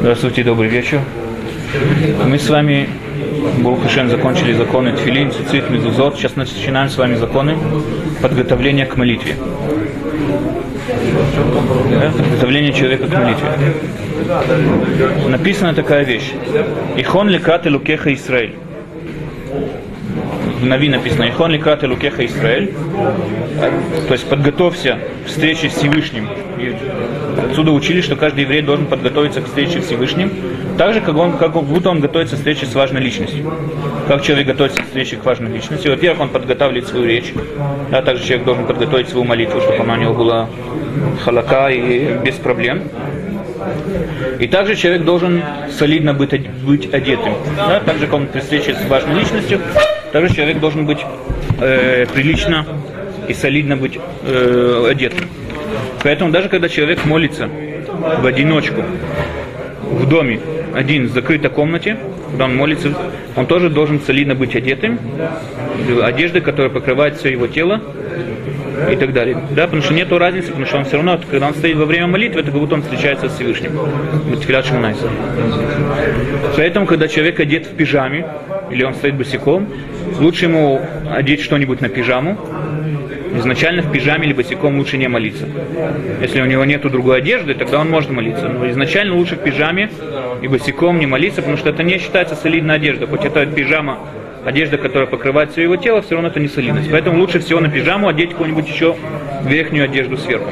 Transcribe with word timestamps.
Здравствуйте, 0.00 0.44
добрый 0.44 0.68
вечер. 0.68 1.00
Мы 2.26 2.38
с 2.38 2.50
вами, 2.50 2.86
Бурухашен, 3.62 4.10
закончили 4.10 4.52
законы 4.52 4.92
Тфилин, 4.92 5.32
Цицит, 5.32 5.70
Мезузот. 5.70 6.16
Сейчас 6.16 6.36
начинаем 6.36 6.90
с 6.90 6.98
вами 6.98 7.14
законы 7.14 7.56
подготовления 8.20 8.84
к 8.84 8.98
молитве. 8.98 9.36
Да, 11.98 12.10
подготовление 12.10 12.74
человека 12.74 13.06
к 13.06 13.14
молитве. 13.14 13.48
Написана 15.28 15.72
такая 15.72 16.04
вещь. 16.04 16.34
Ихон 16.98 17.30
лекат 17.30 17.64
лукеха 17.64 18.12
Исраэль. 18.12 18.54
В 20.60 20.66
Нави 20.66 20.88
написано 20.88 21.28
Ихон 21.28 21.52
лекат 21.52 21.82
лукеха 21.82 22.26
Исраэль. 22.26 22.74
То 24.08 24.12
есть 24.12 24.28
подготовься 24.28 24.98
к 25.24 25.28
встрече 25.28 25.70
с 25.70 25.74
Всевышним. 25.74 26.28
И 26.58 26.74
Отсюда 27.38 27.70
учили, 27.70 28.00
что 28.00 28.16
каждый 28.16 28.40
еврей 28.44 28.62
должен 28.62 28.86
подготовиться 28.86 29.40
к 29.40 29.46
встрече 29.46 29.80
с 29.80 29.86
Всевышним, 29.86 30.30
так 30.76 30.92
же, 30.92 31.00
как, 31.00 31.16
он, 31.16 31.36
как 31.38 31.52
будто 31.52 31.90
он 31.90 32.00
готовится 32.00 32.34
к 32.34 32.38
встрече 32.38 32.66
с 32.66 32.74
важной 32.74 33.00
личностью. 33.00 33.52
Как 34.08 34.22
человек 34.22 34.48
готовится 34.48 34.82
к 34.82 34.86
встрече 34.86 35.16
к 35.16 35.24
важной 35.24 35.52
личности? 35.52 35.88
Во-первых, 35.88 36.20
он 36.20 36.28
подготавливает 36.30 36.88
свою 36.88 37.06
речь, 37.06 37.32
да, 37.90 38.02
также 38.02 38.24
человек 38.24 38.44
должен 38.44 38.66
подготовить 38.66 39.08
свою 39.08 39.24
молитву, 39.24 39.60
чтобы 39.60 39.82
она 39.82 39.94
у 39.94 39.96
него 39.96 40.14
была 40.14 40.48
халака 41.24 41.70
и 41.70 42.18
без 42.24 42.34
проблем. 42.34 42.82
И 44.38 44.46
также 44.46 44.76
человек 44.76 45.04
должен 45.04 45.42
солидно 45.78 46.14
быть, 46.14 46.50
быть 46.62 46.92
одетым. 46.92 47.34
Да? 47.56 47.80
Так 47.80 47.98
же, 47.98 48.06
как 48.06 48.14
он 48.14 48.26
при 48.26 48.40
встрече 48.40 48.74
с 48.74 48.88
важной 48.88 49.20
личностью, 49.20 49.60
также 50.12 50.34
человек 50.34 50.60
должен 50.60 50.86
быть 50.86 50.98
э, 51.60 52.06
прилично 52.12 52.66
и 53.28 53.34
солидно 53.34 53.76
быть 53.76 53.98
э, 54.22 54.86
одетым. 54.90 55.28
Поэтому 56.02 56.30
даже 56.30 56.48
когда 56.48 56.68
человек 56.68 57.04
молится 57.04 57.48
в 58.20 58.26
одиночку, 58.26 58.82
в 59.82 60.08
доме, 60.08 60.40
один, 60.74 61.08
в 61.08 61.12
закрытой 61.12 61.50
комнате, 61.50 61.98
когда 62.30 62.44
он 62.44 62.56
молится, 62.56 62.92
он 63.36 63.46
тоже 63.46 63.70
должен 63.70 64.00
солидно 64.00 64.34
быть 64.34 64.54
одетым, 64.54 64.98
одеждой, 66.02 66.40
которая 66.40 66.70
покрывает 66.70 67.16
все 67.16 67.30
его 67.30 67.46
тело 67.46 67.80
и 68.90 68.96
так 68.96 69.12
далее. 69.12 69.36
Да, 69.50 69.64
потому 69.64 69.82
что 69.82 69.94
нет 69.94 70.10
разницы, 70.12 70.48
потому 70.48 70.66
что 70.66 70.78
он 70.78 70.84
все 70.84 70.96
равно, 70.96 71.20
когда 71.30 71.48
он 71.48 71.54
стоит 71.54 71.76
во 71.76 71.84
время 71.84 72.06
молитвы, 72.06 72.40
это 72.40 72.50
как 72.50 72.60
будто 72.60 72.74
он 72.74 72.82
встречается 72.82 73.28
с 73.28 73.34
Всевышним. 73.34 73.72
Поэтому, 76.56 76.86
когда 76.86 77.08
человек 77.08 77.40
одет 77.40 77.66
в 77.66 77.74
пижаме, 77.74 78.26
или 78.70 78.84
он 78.84 78.94
стоит 78.94 79.14
босиком, 79.14 79.68
лучше 80.18 80.46
ему 80.46 80.80
одеть 81.10 81.40
что-нибудь 81.40 81.80
на 81.80 81.88
пижаму, 81.88 82.38
изначально 83.36 83.82
в 83.82 83.92
пижаме 83.92 84.26
или 84.26 84.32
босиком 84.32 84.78
лучше 84.78 84.96
не 84.96 85.08
молиться. 85.08 85.46
Если 86.20 86.40
у 86.40 86.46
него 86.46 86.64
нет 86.64 86.82
другой 86.82 87.18
одежды, 87.18 87.54
тогда 87.54 87.80
он 87.80 87.90
может 87.90 88.10
молиться. 88.10 88.48
Но 88.48 88.68
изначально 88.70 89.14
лучше 89.14 89.36
в 89.36 89.40
пижаме 89.40 89.90
и 90.42 90.48
босиком 90.48 90.98
не 90.98 91.06
молиться, 91.06 91.42
потому 91.42 91.56
что 91.56 91.70
это 91.70 91.82
не 91.82 91.98
считается 91.98 92.34
солидной 92.34 92.76
одеждой. 92.76 93.06
Хоть 93.06 93.24
это 93.24 93.46
пижама, 93.46 93.98
одежда, 94.48 94.78
которая 94.78 95.06
покрывает 95.06 95.52
все 95.52 95.62
его 95.62 95.76
тело, 95.76 96.02
все 96.02 96.14
равно 96.14 96.28
это 96.28 96.40
не 96.40 96.48
солидность. 96.48 96.90
Поэтому 96.90 97.18
лучше 97.20 97.38
всего 97.40 97.60
на 97.60 97.68
пижаму 97.68 98.08
одеть 98.08 98.30
какую-нибудь 98.30 98.68
еще 98.68 98.96
верхнюю 99.44 99.84
одежду 99.84 100.16
сверху. 100.16 100.50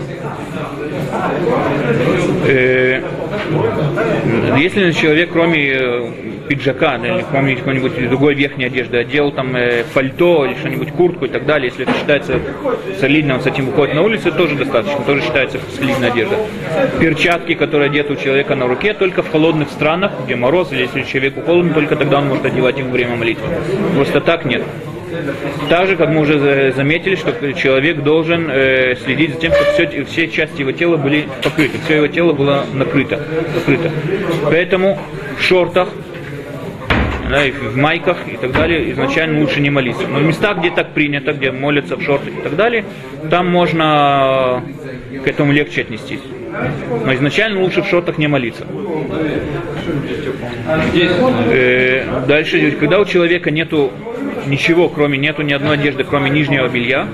Э, 2.47 3.03
если 4.59 4.93
человек, 4.93 5.31
кроме 5.33 5.69
э, 5.69 6.11
пиджака, 6.49 6.97
или 6.97 7.25
кроме 7.31 7.57
какой-нибудь 7.57 8.09
другой 8.09 8.35
верхней 8.35 8.67
одежды, 8.67 8.99
одел 8.99 9.31
там 9.33 9.55
э, 9.57 9.85
пальто 9.95 10.47
или 10.47 10.55
что-нибудь, 10.55 10.93
куртку 10.93 11.27
и 11.27 11.29
так 11.29 11.47
далее, 11.47 11.69
если 11.69 11.85
это 11.85 11.99
считается 11.99 12.41
солидным, 13.01 13.37
он 13.37 13.43
с 13.43 13.47
этим 13.47 13.67
выходит 13.67 13.95
на 13.95 14.03
улицу, 14.03 14.33
тоже 14.33 14.57
достаточно, 14.57 14.99
тоже 15.05 15.23
считается 15.23 15.59
солидная 15.77 16.11
одежда. 16.11 16.37
Перчатки, 17.01 17.55
которые 17.55 17.91
одеты 17.91 18.15
у 18.15 18.17
человека 18.17 18.55
на 18.55 18.67
руке, 18.67 18.95
только 18.95 19.23
в 19.23 19.31
холодных 19.31 19.71
странах, 19.71 20.13
где 20.25 20.37
мороз, 20.37 20.73
или 20.73 20.83
если 20.83 21.03
человеку 21.03 21.43
холодно, 21.43 21.75
только 21.75 21.97
тогда 21.97 22.19
он 22.19 22.29
может 22.29 22.45
одевать 22.45 22.79
их 22.79 22.87
во 22.87 22.93
время 22.93 23.17
молитвы. 23.17 23.47
Просто 23.95 24.21
так 24.21 24.45
нет. 24.45 24.63
Так 25.69 25.87
же, 25.87 25.97
как 25.97 26.09
мы 26.09 26.21
уже 26.21 26.73
заметили, 26.73 27.15
что 27.15 27.53
человек 27.53 28.03
должен 28.03 28.51
э, 28.51 28.97
следить 29.05 29.35
за 29.35 29.41
тем, 29.41 29.53
чтобы 29.53 29.73
все, 29.73 30.05
все 30.05 30.29
части 30.29 30.61
его 30.61 30.73
тела 30.73 30.97
были 30.97 31.29
покрыты, 31.43 31.79
все 31.85 31.97
его 31.97 32.09
тело 32.09 32.33
было 32.33 32.65
накрыто, 32.73 33.21
покрыто. 33.55 33.91
Поэтому 34.45 34.99
в 35.39 35.43
шортах, 35.43 35.89
да, 37.31 37.45
и 37.45 37.51
в 37.51 37.77
майках 37.77 38.19
и 38.27 38.37
так 38.37 38.53
далее, 38.53 38.91
изначально 38.93 39.41
лучше 39.41 39.61
не 39.61 39.71
молиться. 39.71 40.07
Но 40.07 40.19
в 40.19 40.25
местах, 40.25 40.59
где 40.59 40.71
так 40.71 40.93
принято, 40.93 41.33
где 41.33 41.51
молятся 41.51 41.97
в 41.97 42.03
шортах 42.03 42.33
и 42.33 42.43
так 42.43 42.57
далее, 42.57 42.85
там 43.31 43.49
можно 43.49 44.63
к 45.25 45.27
этому 45.27 45.53
легче 45.53 45.83
отнестись. 45.83 46.21
Но 47.05 47.15
изначально 47.15 47.61
лучше 47.61 47.83
в 47.83 47.87
шортах 47.87 48.19
не 48.19 48.29
молиться. 48.29 48.65
Э, 51.51 52.25
дальше, 52.27 52.71
когда 52.73 53.01
у 53.01 53.05
человека 53.05 53.51
нету 53.51 53.93
ничего, 54.47 54.89
кроме 54.89 55.19
нету 55.19 55.43
ни 55.43 55.53
одной 55.53 55.75
одежды, 55.75 56.05
кроме 56.05 56.31
нижнего 56.31 56.69
белья, 56.69 57.07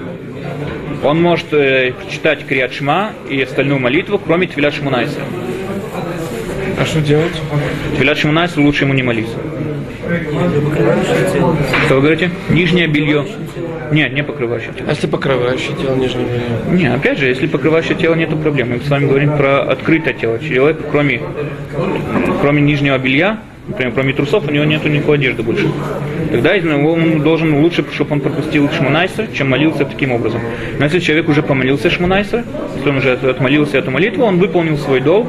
он 1.02 1.20
может 1.20 1.52
э, 1.52 1.92
читать 2.10 2.46
Криат 2.46 2.72
Шма 2.72 3.10
и 3.28 3.42
остальную 3.42 3.80
молитву, 3.80 4.18
кроме 4.18 4.46
Твиля 4.46 4.70
Шмунайса. 4.70 5.20
А 6.78 6.84
что 6.84 7.00
делать? 7.00 7.32
Твиля 7.96 8.14
Шмунайса 8.14 8.60
лучше 8.60 8.84
ему 8.84 8.94
не 8.94 9.02
молиться. 9.02 9.36
Что 11.86 11.94
вы 11.96 12.00
говорите? 12.00 12.30
Нижнее 12.48 12.88
белье. 12.88 13.24
Нет, 13.92 14.12
не 14.12 14.24
покрывающее 14.24 14.72
тело. 14.72 14.88
А 14.88 14.92
если 14.92 15.06
покрывающее 15.06 15.76
тело 15.76 15.94
нижнее 15.94 16.26
белье? 16.26 16.78
Не, 16.78 16.94
опять 16.94 17.18
же, 17.18 17.26
если 17.26 17.46
покрывающее 17.46 17.96
тело, 17.96 18.14
нету 18.14 18.36
проблем. 18.36 18.70
Мы 18.70 18.80
с 18.80 18.88
вами 18.88 19.06
говорим 19.06 19.36
про 19.36 19.62
открытое 19.62 20.14
тело. 20.14 20.38
Человек, 20.38 20.78
кроме, 20.90 21.20
кроме 22.40 22.62
нижнего 22.62 22.98
белья, 22.98 23.38
например, 23.68 23.92
кроме 23.94 24.12
трусов, 24.12 24.48
у 24.48 24.50
него 24.50 24.64
нету 24.64 24.88
никакой 24.88 25.16
одежды 25.18 25.42
больше. 25.42 25.68
Тогда 26.30 26.52
он 26.52 27.22
должен 27.22 27.54
лучше, 27.60 27.84
чтобы 27.92 28.14
он 28.14 28.20
пропустил 28.20 28.68
шмунайсер, 28.70 29.28
чем 29.34 29.50
молился 29.50 29.84
таким 29.84 30.12
образом. 30.12 30.40
Но 30.78 30.84
если 30.84 31.00
человек 31.00 31.28
уже 31.28 31.42
помолился 31.42 31.90
шмунайсер, 31.90 32.44
если 32.76 32.88
он 32.88 32.96
уже 32.98 33.12
отмолился 33.12 33.78
эту 33.78 33.90
молитву, 33.90 34.24
он 34.24 34.38
выполнил 34.38 34.78
свой 34.78 35.00
долг, 35.00 35.28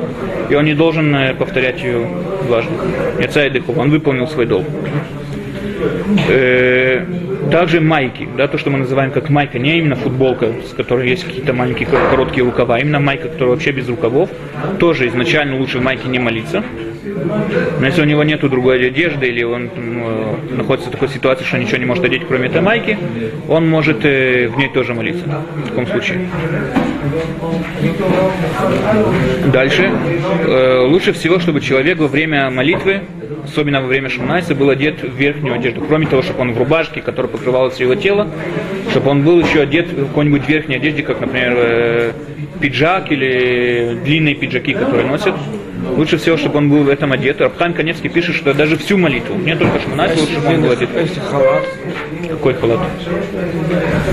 и 0.50 0.56
он 0.56 0.66
не 0.66 0.74
должен 0.74 1.16
э, 1.16 1.34
повторять 1.34 1.82
ее 1.84 2.08
дважды. 2.48 2.72
Яца 3.20 3.46
и 3.46 3.62
он 3.76 3.90
выполнил 3.90 4.28
свой 4.28 4.46
долг. 4.46 4.66
Э, 6.30 7.06
также 7.52 7.82
майки, 7.82 8.28
да, 8.38 8.48
то, 8.48 8.58
что 8.58 8.70
мы 8.70 8.80
называем 8.80 9.12
как 9.12 9.30
майка, 9.30 9.60
не 9.60 9.78
именно 9.78 9.96
футболка, 9.96 10.54
с 10.70 10.74
которой 10.74 11.10
есть 11.10 11.24
какие-то 11.24 11.54
маленькие 11.54 11.88
короткие 11.88 12.46
рукава, 12.46 12.76
а 12.76 12.80
именно 12.80 13.00
майка, 13.00 13.28
которая 13.30 13.56
вообще 13.56 13.72
без 13.72 13.88
рукавов, 13.88 14.30
тоже 14.80 15.08
изначально 15.08 15.58
лучше 15.58 15.80
в 15.80 15.84
майке 15.84 16.08
не 16.08 16.20
молиться. 16.20 16.64
Но 17.80 17.86
если 17.86 18.02
у 18.02 18.06
него 18.06 18.24
нет 18.24 18.42
другой 18.42 18.88
одежды, 18.88 19.28
или 19.28 19.44
он 19.44 19.70
ну, 19.76 20.38
находится 20.56 20.90
в 20.90 20.94
такой 20.94 21.10
ситуации, 21.10 21.44
что 21.44 21.58
ничего 21.58 21.78
не 21.78 21.86
может 21.86 22.04
одеть, 22.04 22.24
кроме 22.28 22.48
этой 22.48 22.62
майки, 22.62 22.98
он 23.48 23.70
может 23.70 24.06
э, 24.06 24.48
в 24.48 24.58
ней 24.58 24.70
тоже 24.70 24.94
молиться. 24.94 25.26
В 25.26 25.70
таком 25.70 25.88
случае. 25.88 26.28
Дальше. 29.52 29.92
Э, 30.46 30.86
лучше 30.88 31.14
всего, 31.14 31.40
чтобы 31.40 31.62
человек 31.62 31.98
во 31.98 32.08
время 32.08 32.50
молитвы, 32.50 33.02
особенно 33.46 33.82
во 33.82 33.88
время 33.88 34.10
шумнайса, 34.10 34.56
был 34.56 34.70
одет 34.70 35.02
в 35.02 35.16
верхнюю 35.16 35.56
одежду. 35.56 35.82
Кроме 35.82 36.08
того, 36.08 36.22
чтобы 36.22 36.42
он 36.42 36.54
в 36.54 36.58
рубашке, 36.58 37.02
которая 37.02 37.32
покрывала 37.32 37.70
все 37.70 37.84
его 37.84 37.96
тело, 37.96 38.28
чтобы 38.92 39.10
он 39.10 39.24
был 39.24 39.40
еще 39.40 39.62
одет 39.62 39.92
в 39.92 40.08
какой-нибудь 40.08 40.48
верхней 40.48 40.76
одежде, 40.76 41.04
как, 41.04 41.22
например, 41.22 41.54
э, 41.56 42.12
пиджак 42.60 43.12
или 43.12 44.00
длинные 44.04 44.36
пиджаки, 44.36 44.74
которые 44.74 45.06
носят. 45.06 45.36
Лучше 45.98 46.18
всего, 46.18 46.38
чтобы 46.38 46.58
он 46.58 46.70
был 46.70 46.84
в 46.84 46.90
этом 46.90 47.12
одет. 47.12 47.42
Рабхан 47.42 47.74
Каневский 47.74 48.10
пишет, 48.10 48.36
что 48.36 48.54
даже 48.54 48.78
всю 48.78 48.98
молитву, 48.98 49.36
не 49.36 49.56
только 49.56 49.80
шмонать, 49.80 50.18
лучше, 50.18 50.34
чтобы 50.34 50.56
он 50.56 50.62
был 50.62 50.72
одет. 50.72 50.90
Халат? 51.30 51.64
Какой 52.30 52.54
халат? 52.54 52.80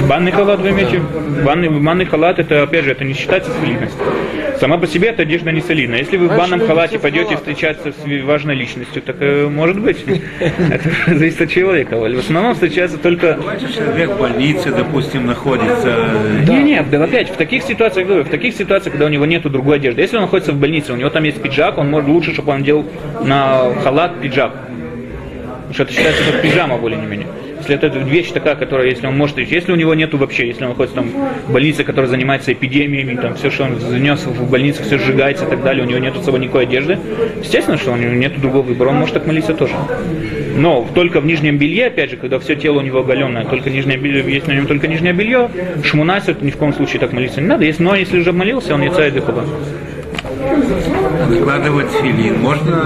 Банный 0.09 0.33
халат 0.33 0.61
вы 0.61 0.71
имеете? 0.71 1.01
Банный, 1.45 1.69
банный 1.69 2.05
халат, 2.05 2.39
это, 2.39 2.63
опять 2.63 2.85
же, 2.85 2.93
это 2.93 3.05
не 3.05 3.15
считается 3.15 3.51
солидностью. 3.53 4.01
Сама 4.59 4.77
по 4.77 4.87
себе 4.87 5.09
эта 5.09 5.23
одежда 5.23 5.53
не 5.53 5.61
солидная. 5.61 6.01
Если 6.01 6.17
вы 6.17 6.29
в 6.29 6.37
банном 6.37 6.67
халате 6.67 6.99
пойдете 6.99 7.37
встречаться 7.37 7.93
с 7.93 8.25
важной 8.25 8.55
личностью, 8.55 9.01
так 9.01 9.17
э, 9.21 9.49
может 9.49 9.81
быть. 9.81 10.05
Это 10.41 10.91
зависит 11.07 11.41
от 11.41 11.51
человека. 11.51 11.99
В 11.99 12.19
основном 12.19 12.55
встречается 12.55 12.99
только... 12.99 13.39
Человек 13.75 14.11
в 14.11 14.19
больнице, 14.19 14.71
допустим, 14.71 15.27
находится. 15.27 16.11
Не, 16.47 16.63
не, 16.63 16.83
да 16.83 17.03
опять, 17.05 17.31
в 17.31 17.37
таких 17.37 17.63
ситуациях, 17.63 18.07
говорю, 18.07 18.25
в 18.25 18.29
таких 18.29 18.55
ситуациях, 18.55 18.93
когда 18.93 19.07
у 19.07 19.09
него 19.09 19.25
нет 19.25 19.43
другой 19.51 19.77
одежды. 19.77 20.03
Если 20.03 20.17
он 20.17 20.23
находится 20.23 20.53
в 20.53 20.57
больнице, 20.57 20.93
у 20.93 20.97
него 20.97 21.09
там 21.09 21.25
есть 21.25 21.41
пиджак, 21.41 21.79
он 21.79 21.89
может 21.89 22.09
лучше, 22.09 22.35
чтобы 22.35 22.53
он 22.53 22.63
делал 22.63 22.85
на 23.25 23.73
халат 23.83 24.21
пиджак. 24.21 24.53
Потому 24.53 25.75
что 25.75 25.83
это 25.85 25.93
считается 25.93 26.33
как 26.33 26.43
пижама 26.43 26.77
более-менее. 26.77 27.29
Если 27.61 27.75
это 27.75 27.87
вещь 27.99 28.31
такая, 28.31 28.57
которая, 28.57 28.89
если 28.89 29.07
он 29.07 29.17
может, 29.17 29.39
если 29.39 29.73
у 29.73 29.77
него 29.77 29.95
нету 29.95 30.17
вообще, 30.19 30.47
если 30.49 30.65
он 30.65 30.71
находится 30.71 30.97
там 30.97 31.11
в 31.47 31.53
больнице, 31.53 31.85
которая 31.85 32.11
занимается 32.11 32.53
эпидемиями, 32.53 33.17
там 33.17 33.35
все, 33.35 33.51
что 33.51 33.65
он 33.65 33.79
занес 33.79 34.25
в 34.25 34.51
больницу, 34.51 34.83
все 34.83 34.99
сжигается 34.99 35.45
и 35.45 35.49
так 35.49 35.63
далее, 35.63 35.85
у 35.85 35.89
него 35.89 35.99
нету 35.99 36.21
с 36.21 36.25
собой 36.25 36.41
никакой 36.41 36.65
одежды, 36.65 36.99
естественно, 37.43 37.77
что 37.77 37.93
у 37.93 37.97
него 37.97 38.13
нету 38.15 38.41
другого 38.41 38.63
выбора, 38.63 38.89
он 38.89 38.97
может 38.97 39.15
так 39.15 39.27
молиться 39.27 39.55
тоже. 39.55 39.75
Но 40.57 40.89
только 40.95 41.21
в 41.21 41.27
нижнем 41.27 41.59
белье, 41.59 41.87
опять 41.87 42.11
же, 42.11 42.17
когда 42.17 42.39
все 42.39 42.57
тело 42.57 42.79
у 42.79 42.83
него 42.83 43.01
оголенное, 43.01 43.45
только 43.45 43.71
нижнее 43.71 43.99
белье, 43.99 44.25
есть 44.33 44.47
на 44.47 44.53
нем 44.53 44.67
только 44.67 44.89
нижнее 44.89 45.13
белье, 45.13 45.49
шмунасит, 45.85 46.43
ни 46.43 46.51
в 46.51 46.57
коем 46.57 46.73
случае 46.73 47.01
так 47.01 47.13
молиться 47.13 47.41
не 47.41 47.47
надо. 47.47 47.65
Если, 47.65 47.83
но 47.83 47.95
если 47.95 48.21
уже 48.21 48.33
молился, 48.33 48.75
он 48.75 48.83
яйца 48.83 49.07
и 49.07 49.11
дыхова. 49.11 49.45
Накладывать 51.29 51.91
филин 51.93 52.41
можно, 52.41 52.85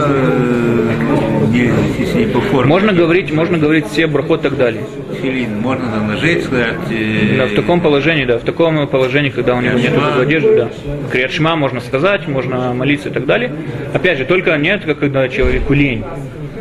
не, 1.54 1.70
если 1.98 2.18
не 2.24 2.26
по 2.26 2.40
форме. 2.40 2.68
Можно 2.68 2.92
говорить, 2.92 3.32
можно 3.32 3.58
говорить 3.58 3.86
все 3.86 4.06
брахот 4.06 4.40
и 4.40 4.42
так 4.48 4.56
далее. 4.56 4.82
Филин 5.22 5.60
можно 5.60 5.86
на 5.86 6.02
ножей 6.12 6.42
сказать. 6.42 6.74
э, 6.90 7.36
Да, 7.38 7.46
в 7.46 7.54
таком 7.54 7.80
положении, 7.80 8.24
да, 8.24 8.38
в 8.38 8.42
таком 8.42 8.86
положении, 8.88 9.30
когда 9.30 9.54
у 9.54 9.60
него 9.60 9.78
нет 9.78 9.92
одежды, 10.18 10.56
да. 10.56 10.68
Криатшма 11.10 11.56
можно 11.56 11.80
сказать, 11.80 12.26
можно 12.28 12.74
молиться 12.74 13.08
и 13.08 13.12
так 13.12 13.24
далее. 13.26 13.52
Опять 13.92 14.18
же, 14.18 14.24
только 14.24 14.56
нет, 14.56 14.82
как 14.84 14.98
когда 14.98 15.28
человеку 15.28 15.72
лень. 15.74 16.04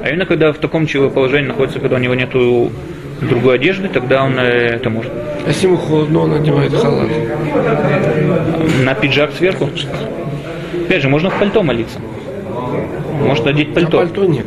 А 0.04 0.10
именно 0.10 0.25
когда 0.25 0.51
в 0.51 0.57
таком 0.57 0.86
положении 0.88 1.48
находится, 1.48 1.80
когда 1.80 1.96
у 1.96 2.00
него 2.00 2.13
нету 2.13 2.72
другой 3.22 3.56
одежды, 3.56 3.88
тогда 3.88 4.24
он 4.24 4.38
э, 4.38 4.75
это 4.75 4.89
может. 4.89 5.12
А 5.46 5.50
если 5.50 5.68
ему 5.68 5.78
холодно, 5.78 6.19
он 6.19 6.30
надевает 6.31 6.74
халат. 6.74 7.07
На 8.84 8.94
пиджак 8.96 9.31
сверху. 9.38 9.69
Опять 10.86 11.01
же, 11.01 11.10
можно 11.10 11.30
в 11.30 11.39
пальто 11.39 11.63
молиться. 11.63 12.00
Может 13.22 13.48
одеть 13.48 13.69
А 13.72 13.74
пальто. 13.75 13.98
пальто 14.00 14.25
нет. 14.25 14.46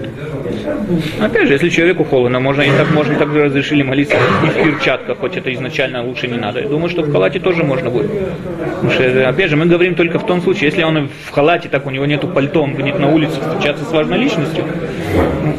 Опять 1.20 1.48
же, 1.48 1.54
если 1.54 1.68
человеку 1.68 2.04
холодно, 2.04 2.40
можно 2.40 2.62
и 2.62 2.70
так, 2.70 2.90
можно 2.92 3.14
так 3.16 3.28
разрешили 3.34 3.82
молиться 3.82 4.16
и 4.16 4.46
в 4.46 4.64
перчатках, 4.64 5.18
хоть 5.18 5.36
это 5.36 5.52
изначально 5.52 6.04
лучше 6.04 6.28
не 6.28 6.38
надо. 6.38 6.60
Я 6.60 6.68
думаю, 6.68 6.88
что 6.88 7.02
в 7.02 7.12
халате 7.12 7.40
тоже 7.40 7.64
можно 7.64 7.90
будет. 7.90 8.10
Потому 8.76 8.90
что, 8.90 9.28
опять 9.28 9.50
же, 9.50 9.56
мы 9.56 9.66
говорим 9.66 9.94
только 9.94 10.18
в 10.18 10.26
том 10.26 10.42
случае, 10.42 10.66
если 10.66 10.84
он 10.84 11.08
в 11.08 11.30
халате, 11.30 11.68
так 11.68 11.86
у 11.86 11.90
него 11.90 12.06
нету 12.06 12.28
пальто, 12.28 12.62
он 12.62 12.74
выйдет 12.74 12.98
на 12.98 13.08
улицу 13.08 13.40
встречаться 13.40 13.84
с 13.84 13.92
важной 13.92 14.18
личностью. 14.18 14.64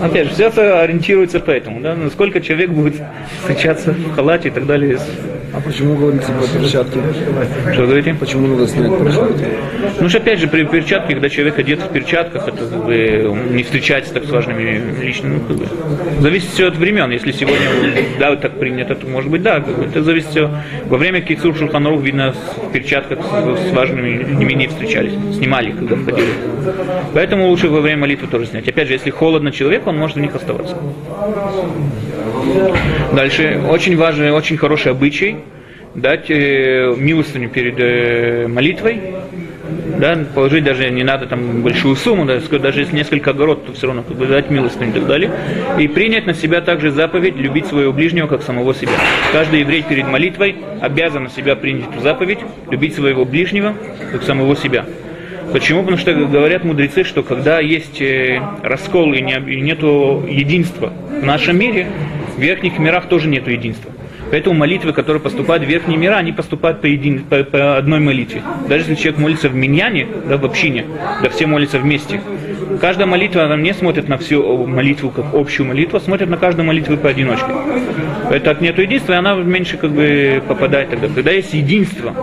Опять 0.02 0.28
же, 0.28 0.34
все 0.34 0.48
это 0.48 0.82
ориентируется 0.82 1.40
по 1.40 1.52
этому, 1.52 1.82
да, 1.82 1.96
насколько 1.96 2.40
человек 2.40 2.70
будет 2.70 2.96
встречаться 3.42 3.92
в 3.92 4.16
халате 4.16 4.48
и 4.50 4.52
так 4.52 4.66
далее. 4.66 4.98
А 5.54 5.60
почему 5.60 5.96
говорится 5.96 6.32
про 6.34 6.60
перчатки? 6.60 7.00
Что 7.74 7.84
говорите? 7.84 8.14
Почему 8.14 8.48
надо 8.48 8.68
снять 8.68 8.92
перчатки? 8.98 9.46
Ну 10.00 10.10
что 10.10 10.20
опять 10.20 10.40
же, 10.40 10.48
при 10.48 10.66
перчатке, 10.66 11.14
когда 11.14 11.30
человек 11.30 11.58
одет 11.58 11.80
в 11.80 11.90
перчатках, 11.90 12.48
это 12.48 12.58
как 12.58 12.86
бы, 12.86 13.36
не 13.52 13.64
встречается 13.64 14.14
так 14.14 14.26
с 14.26 14.30
важными 14.30 14.94
личными. 15.18 15.40
Ну, 15.40 15.48
как 15.48 15.58
бы, 15.58 16.22
зависит 16.22 16.50
все 16.50 16.68
от 16.68 16.76
времен. 16.76 17.12
Если 17.12 17.32
сегодня 17.32 17.68
да, 18.20 18.36
так 18.36 18.60
принято, 18.60 18.96
то 18.96 19.08
может 19.08 19.30
быть 19.30 19.42
да. 19.42 19.60
как 19.60 19.78
бы, 19.78 19.86
Это 19.86 20.04
зависит 20.04 20.30
все. 20.30 20.50
Во 20.86 20.98
время 20.98 21.22
Кицур 21.22 21.56
Шулханарух, 21.56 22.02
видно, 22.02 22.34
в 22.34 22.72
перчатках 22.72 23.20
с, 23.20 23.70
с 23.70 23.72
важными 23.74 24.24
людьми 24.24 24.56
не 24.56 24.68
встречались. 24.68 25.14
Снимали 25.36 25.72
когда 25.72 25.96
входили. 25.96 26.30
Поэтому 27.14 27.48
лучше 27.48 27.70
во 27.70 27.82
время 27.82 28.02
молитвы 28.02 28.28
тоже 28.28 28.48
снять. 28.48 28.68
Опять 28.68 28.88
же, 28.88 28.94
если 28.94 29.10
холодно 29.10 29.52
человеку, 29.52 29.90
он 29.90 29.98
может 29.98 30.18
в 30.18 30.20
них 30.20 30.36
оставаться. 30.36 30.78
Дальше. 33.14 33.62
Очень 33.70 33.98
важный, 33.98 34.32
очень 34.32 34.58
хороший 34.58 34.92
обычай 34.92 35.38
дать 35.96 36.30
э, 36.30 36.94
милостыню 36.96 37.50
перед 37.50 37.76
э, 37.80 38.48
молитвой. 38.48 39.02
Да, 40.00 40.18
положить 40.36 40.64
даже 40.64 40.90
не 40.92 41.04
надо 41.04 41.26
там 41.26 41.64
большую 41.64 41.96
сумму, 41.96 42.26
да, 42.26 42.40
сказать, 42.40 42.62
даже 42.62 42.82
если 42.82 42.96
несколько 42.96 43.32
огород, 43.32 43.66
то 43.66 43.74
все 43.74 43.88
равно 43.88 44.04
как 44.04 44.16
бы 44.16 44.28
дать 44.28 44.50
милостыню 44.52 44.92
и 44.92 44.94
так 44.94 45.08
далее. 45.08 45.32
И 45.80 45.88
принять 45.88 46.28
на 46.28 46.34
себя 46.34 46.62
также 46.62 46.92
заповедь 46.92 47.36
любить 47.36 47.66
своего 47.66 47.92
ближнего, 47.92 48.28
как 48.28 48.44
самого 48.44 48.76
себя. 48.76 48.92
Каждый 49.32 49.62
еврей 49.62 49.84
перед 49.84 50.08
молитвой 50.08 50.58
обязан 50.82 51.24
на 51.24 51.30
себя 51.30 51.56
принять 51.56 51.90
эту 51.90 52.02
заповедь, 52.02 52.40
любить 52.70 52.96
своего 52.96 53.26
ближнего, 53.26 53.74
как 54.12 54.24
самого 54.24 54.56
себя. 54.56 54.86
Почему? 55.52 55.80
Потому 55.80 55.98
что 55.98 56.14
говорят 56.14 56.64
мудрецы, 56.64 57.04
что 57.04 57.24
когда 57.24 57.60
есть 57.60 58.02
э, 58.02 58.42
раскол 58.64 59.14
и, 59.14 59.22
не, 59.22 59.34
и 59.34 59.62
нету 59.62 60.24
единства 60.28 60.92
в 61.22 61.24
нашем 61.24 61.58
мире, 61.58 61.88
в 62.36 62.40
верхних 62.40 62.78
мирах 62.80 63.08
тоже 63.08 63.30
нету 63.30 63.50
единства. 63.50 63.92
Поэтому 64.32 64.56
молитвы, 64.56 64.94
которые 64.94 65.22
поступают 65.22 65.64
в 65.64 65.68
верхние 65.68 65.98
мира, 65.98 66.16
они 66.16 66.32
поступают 66.32 66.82
по, 66.82 66.86
един, 66.86 67.24
по, 67.24 67.44
по 67.44 67.78
одной 67.78 68.00
молитве. 68.00 68.42
Даже 68.68 68.84
если 68.84 68.96
человек 68.96 69.20
молится 69.20 69.50
в 69.50 69.56
миньяне, 69.56 70.08
да, 70.28 70.38
в 70.38 70.46
общине, 70.46 70.86
да 71.22 71.30
все 71.30 71.48
молятся 71.48 71.80
вместе. 71.80 72.22
Каждая 72.82 73.08
молитва, 73.08 73.46
она 73.46 73.56
не 73.56 73.74
смотрит 73.74 74.08
на 74.10 74.18
всю 74.18 74.68
молитву 74.68 75.10
как 75.10 75.34
общую 75.34 75.68
молитву, 75.68 75.98
а 75.98 76.00
смотрит 76.00 76.30
на 76.30 76.38
каждую 76.38 76.66
молитву 76.66 76.98
поодиночке. 76.98 77.48
Это 78.30 78.56
нет 78.60 78.78
единства, 78.78 79.14
и 79.14 79.16
она 79.16 79.36
меньше 79.36 79.78
как 79.78 79.92
бы 79.92 80.42
попадает 80.48 80.90
тогда. 80.90 81.08
Когда 81.08 81.32
есть 81.32 81.54
единство, 81.54 82.14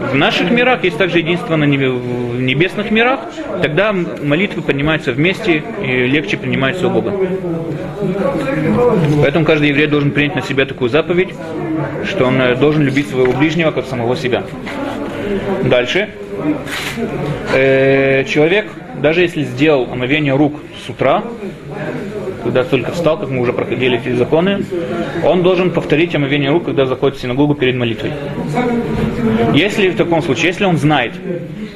в 0.00 0.14
наших 0.14 0.50
мирах 0.50 0.82
есть 0.84 0.98
также 0.98 1.18
единство 1.18 1.56
на 1.56 1.64
небесных 1.64 2.90
мирах, 2.90 3.20
тогда 3.62 3.92
молитвы 3.92 4.62
поднимаются 4.62 5.12
вместе 5.12 5.62
и 5.82 6.06
легче 6.06 6.36
принимаются 6.36 6.88
у 6.88 6.90
Бога. 6.90 7.12
Поэтому 9.22 9.44
каждый 9.44 9.68
еврей 9.68 9.86
должен 9.86 10.10
принять 10.10 10.34
на 10.34 10.42
себя 10.42 10.64
такую 10.64 10.90
заповедь, 10.90 11.34
что 12.04 12.26
он 12.26 12.40
э, 12.40 12.56
должен 12.56 12.82
любить 12.82 13.08
своего 13.08 13.32
ближнего 13.32 13.70
как 13.72 13.86
самого 13.86 14.16
себя. 14.16 14.44
Дальше. 15.64 16.08
Э, 17.54 18.24
человек, 18.24 18.66
даже 19.02 19.20
если 19.20 19.42
сделал 19.44 19.88
омовение 19.92 20.34
рук 20.34 20.60
с 20.84 20.88
утра, 20.88 21.22
когда 22.42 22.64
только 22.64 22.92
встал, 22.92 23.18
как 23.18 23.30
мы 23.30 23.40
уже 23.40 23.52
проходили 23.52 23.98
эти 23.98 24.14
законы, 24.14 24.64
он 25.24 25.42
должен 25.42 25.70
повторить 25.70 26.14
омовение 26.14 26.50
рук, 26.50 26.64
когда 26.64 26.86
заходит 26.86 27.18
в 27.18 27.20
синагогу 27.20 27.54
перед 27.54 27.76
молитвой. 27.76 28.12
Если 29.54 29.90
в 29.90 29.96
таком 29.96 30.22
случае, 30.22 30.48
если 30.48 30.64
он 30.64 30.76
знает, 30.76 31.12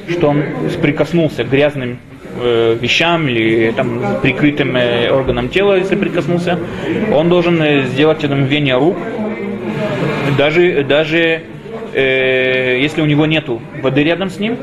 что 0.09 0.29
он 0.29 0.43
прикоснулся 0.81 1.43
к 1.43 1.49
грязным 1.49 1.99
э, 2.41 2.77
вещам 2.79 3.27
или 3.27 3.71
там, 3.71 4.01
прикрытым 4.21 4.75
э, 4.75 5.09
органам 5.09 5.49
тела, 5.49 5.77
если 5.77 5.95
прикоснулся, 5.95 6.59
он 7.13 7.29
должен 7.29 7.61
э, 7.61 7.85
сделать 7.85 8.23
это 8.23 8.35
рук, 8.77 8.97
даже, 10.37 10.83
даже 10.83 11.41
э, 11.93 12.79
если 12.81 13.01
у 13.01 13.05
него 13.05 13.25
нету 13.25 13.61
воды 13.81 14.03
рядом 14.03 14.29
с 14.29 14.39
ним, 14.39 14.57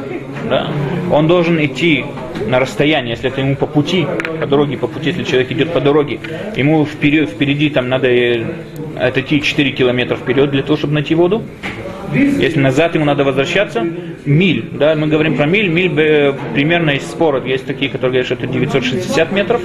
да, 0.49 0.71
он 1.11 1.27
должен 1.27 1.65
идти 1.65 2.05
на 2.47 2.59
расстояние, 2.59 3.13
если 3.13 3.31
это 3.31 3.41
ему 3.41 3.57
по 3.57 3.67
пути, 3.67 4.07
по 4.41 4.47
дороге, 4.47 4.77
по 4.77 4.87
пути, 4.87 5.11
если 5.11 5.25
человек 5.25 5.51
идет 5.53 5.73
по 5.73 5.81
дороге, 5.81 6.21
ему 6.57 6.85
вперед, 6.85 7.31
впереди 7.31 7.71
там 7.71 7.89
надо 7.89 8.09
э, 8.09 8.45
отойти 8.99 9.41
4 9.41 9.71
километра 9.73 10.17
вперед 10.17 10.51
для 10.51 10.63
того, 10.63 10.77
чтобы 10.77 10.95
найти 10.95 11.15
воду. 11.15 11.43
Если 12.15 12.61
назад 12.61 12.95
ему 12.95 13.07
надо 13.07 13.25
возвращаться, 13.25 13.87
миль, 14.27 14.69
да, 14.73 14.95
мы 14.95 15.07
говорим 15.07 15.37
про 15.37 15.47
миль, 15.47 15.69
миль 15.69 15.93
э, 15.99 16.35
примерно 16.53 16.91
из 16.91 17.03
спора, 17.03 17.43
есть 17.43 17.67
такие, 17.67 17.91
которые 17.91 18.23
говорят, 18.23 18.27
что 18.27 18.35
это 18.35 18.47
960 18.47 19.33
метров, 19.33 19.63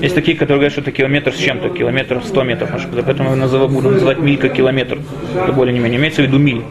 есть 0.00 0.14
такие, 0.14 0.36
которые 0.36 0.58
говорят, 0.58 0.72
что 0.72 0.82
это 0.82 0.92
километр 0.92 1.32
с 1.32 1.38
чем-то, 1.38 1.70
километр 1.70 2.20
100 2.22 2.42
метров, 2.42 2.70
поэтому 3.06 3.30
я 3.30 3.36
назову, 3.36 3.68
буду 3.68 3.90
называть 3.90 4.18
миль 4.18 4.36
как 4.36 4.52
километр, 4.52 4.98
это 5.34 5.52
более 5.52 5.72
не 5.72 5.80
менее, 5.80 5.98
имеется 5.98 6.22
в 6.22 6.26
виду 6.26 6.38
миль. 6.38 6.62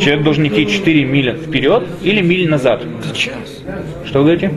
Человек 0.00 0.22
должен 0.22 0.46
идти 0.46 0.66
4 0.66 1.04
миля 1.04 1.34
вперед 1.34 1.84
или 2.02 2.20
миль 2.20 2.48
назад. 2.48 2.82
Сейчас. 3.12 3.62
Что 4.04 4.20
вы 4.20 4.24
говорите? 4.24 4.52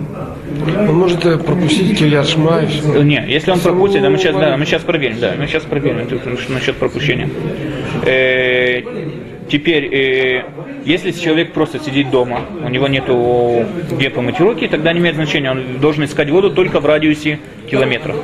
Он 0.90 0.96
может 0.96 1.26
э, 1.26 1.38
пропустить 1.38 1.98
кильяр 1.98 2.26
шма 2.26 2.62
и 2.62 2.68
все. 2.68 3.00
Э, 3.00 3.04
Не, 3.04 3.26
если 3.28 3.52
он 3.52 3.60
пропустит, 3.60 4.02
да, 4.02 4.10
мы 4.10 4.18
сейчас, 4.18 4.36
да, 4.36 4.58
мы 4.58 4.66
сейчас 4.66 4.82
проверим, 4.84 5.20
да, 5.20 5.34
мы 5.38 5.48
сейчас 5.48 5.64
проверим 5.64 6.00
это, 6.00 6.20
насчет 6.50 6.76
пропущения. 6.78 7.30
Э, 8.06 8.82
теперь, 9.50 9.86
э, 9.94 10.44
если 10.86 11.12
человек 11.12 11.54
просто 11.54 11.80
сидит 11.80 12.10
дома, 12.12 12.42
у 12.64 12.70
него 12.70 12.88
нету 12.88 13.66
где 13.92 14.10
помыть 14.10 14.40
руки, 14.40 14.68
тогда 14.68 14.94
не 14.94 15.00
имеет 15.00 15.16
значения, 15.16 15.52
он 15.52 15.80
должен 15.80 16.06
искать 16.06 16.30
воду 16.30 16.52
только 16.52 16.80
в 16.80 16.86
радиусе 16.86 17.40
километра. 17.70 18.16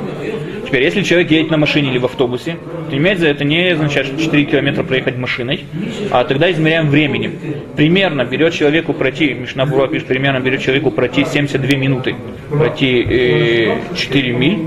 Теперь, 0.73 0.85
если 0.85 1.03
человек 1.03 1.29
едет 1.29 1.51
на 1.51 1.57
машине 1.57 1.91
или 1.91 1.99
в 1.99 2.05
автобусе, 2.05 2.57
то 2.89 3.15
за 3.19 3.27
это 3.27 3.43
не 3.43 3.73
означает, 3.73 4.07
что 4.07 4.17
4 4.17 4.43
километра 4.45 4.81
проехать 4.81 5.17
машиной, 5.17 5.65
а 6.09 6.23
тогда 6.23 6.51
измеряем 6.51 6.89
временем. 6.89 7.33
Примерно 7.75 8.25
берет 8.25 8.53
человеку 8.53 8.91
пройти, 8.93 9.35
Мишна 9.35 9.67
Бура 9.67 9.85
пишет, 9.85 10.07
примерно 10.07 10.39
берет 10.39 10.63
человеку 10.63 10.89
пройти 10.89 11.25
72 11.25 11.77
минуты. 11.77 12.15
Пройти 12.49 13.05
э, 13.07 13.95
4 13.95 14.31
миль, 14.33 14.59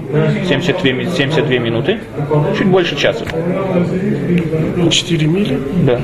72, 0.48 0.92
ми- 0.92 1.06
72 1.06 1.58
минуты, 1.58 1.98
чуть 2.56 2.68
больше 2.68 2.94
часа. 2.94 3.24
4 4.88 5.26
мили? 5.26 5.58
Да. 5.82 6.00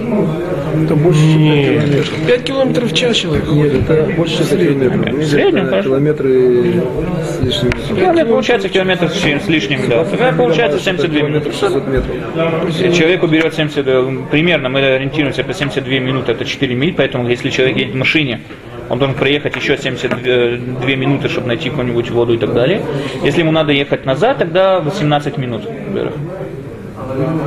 Это 0.84 0.96
больше, 0.96 1.20
чем 1.20 1.38
5 1.38 1.88
Нет. 1.88 2.10
5 2.26 2.42
километров 2.44 2.90
в 2.90 2.94
час 2.94 3.16
человек. 3.16 3.46
Нет, 3.48 3.74
это 3.88 4.12
больше, 4.16 4.38
чем 4.38 4.58
5 4.58 4.58
километров. 4.58 5.14
В 5.14 5.26
среднем, 5.26 5.82
километры 5.82 6.82
с 7.24 7.40
лишним. 7.42 7.72
Километр 7.96 8.28
получается 8.28 8.68
километр 8.68 9.08
с 9.08 9.48
лишним, 9.48 9.80
да. 9.94 10.32
Получается 10.32 10.78
72 10.78 11.20
минуты. 11.20 11.50
Километр 11.50 11.52
600 11.52 11.86
метров. 11.86 12.96
Человеку 12.96 13.26
берет 13.26 13.54
70, 13.54 13.86
э, 13.86 14.16
примерно 14.30 14.68
мы 14.68 14.80
ориентируемся 14.80 15.44
по 15.44 15.52
72 15.52 15.98
минуты, 15.98 16.32
это 16.32 16.44
4 16.44 16.74
миль, 16.74 16.94
поэтому 16.94 17.28
если 17.28 17.50
человек 17.50 17.76
едет 17.76 17.94
в 17.94 17.98
машине, 17.98 18.40
он 18.88 18.98
должен 18.98 19.16
проехать 19.16 19.56
еще 19.56 19.76
72 19.76 20.96
минуты, 20.96 21.28
чтобы 21.28 21.48
найти 21.48 21.70
какую-нибудь 21.70 22.10
воду 22.10 22.34
и 22.34 22.38
так 22.38 22.52
далее. 22.52 22.82
Если 23.22 23.40
ему 23.40 23.52
надо 23.52 23.72
ехать 23.72 24.04
назад, 24.04 24.38
тогда 24.38 24.80
18 24.80 25.38
минут. 25.38 25.62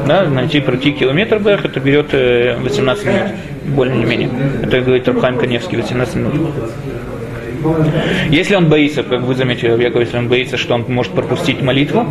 Да, 0.08 0.24
найти, 0.24 0.60
пройти 0.60 0.92
километр 0.92 1.38
вверх, 1.38 1.66
это 1.66 1.80
берет 1.80 2.14
э, 2.14 2.56
18 2.58 3.06
минут, 3.06 3.22
более-менее. 3.76 4.30
Это 4.64 4.82
говорит 4.82 5.08
Рабхайм 5.08 5.38
Каневский, 5.38 5.78
18 5.78 6.16
минут. 6.16 6.34
Если 8.30 8.56
он 8.56 8.70
боится, 8.70 9.04
как 9.04 9.22
вы 9.22 9.36
заметили, 9.36 9.82
Яков, 9.82 10.02
если 10.02 10.18
он 10.18 10.28
боится, 10.28 10.58
что 10.58 10.76
он 10.76 10.86
может 10.88 11.14
пропустить 11.14 11.62
молитву, 11.62 12.06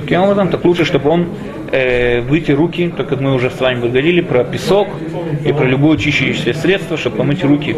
таким 0.00 0.22
образом, 0.22 0.48
так 0.48 0.64
лучше, 0.64 0.84
чтобы 0.84 1.10
он 1.10 1.28
э, 1.72 2.20
выйти 2.20 2.52
руки, 2.52 2.92
так 2.96 3.08
как 3.08 3.20
мы 3.20 3.34
уже 3.34 3.50
с 3.50 3.60
вами 3.60 3.80
говорили 3.80 4.20
про 4.20 4.44
песок 4.44 4.88
и 5.44 5.52
про 5.52 5.64
любое 5.64 5.98
чищающее 5.98 6.54
средство, 6.54 6.96
чтобы 6.96 7.16
помыть 7.16 7.44
руки. 7.44 7.76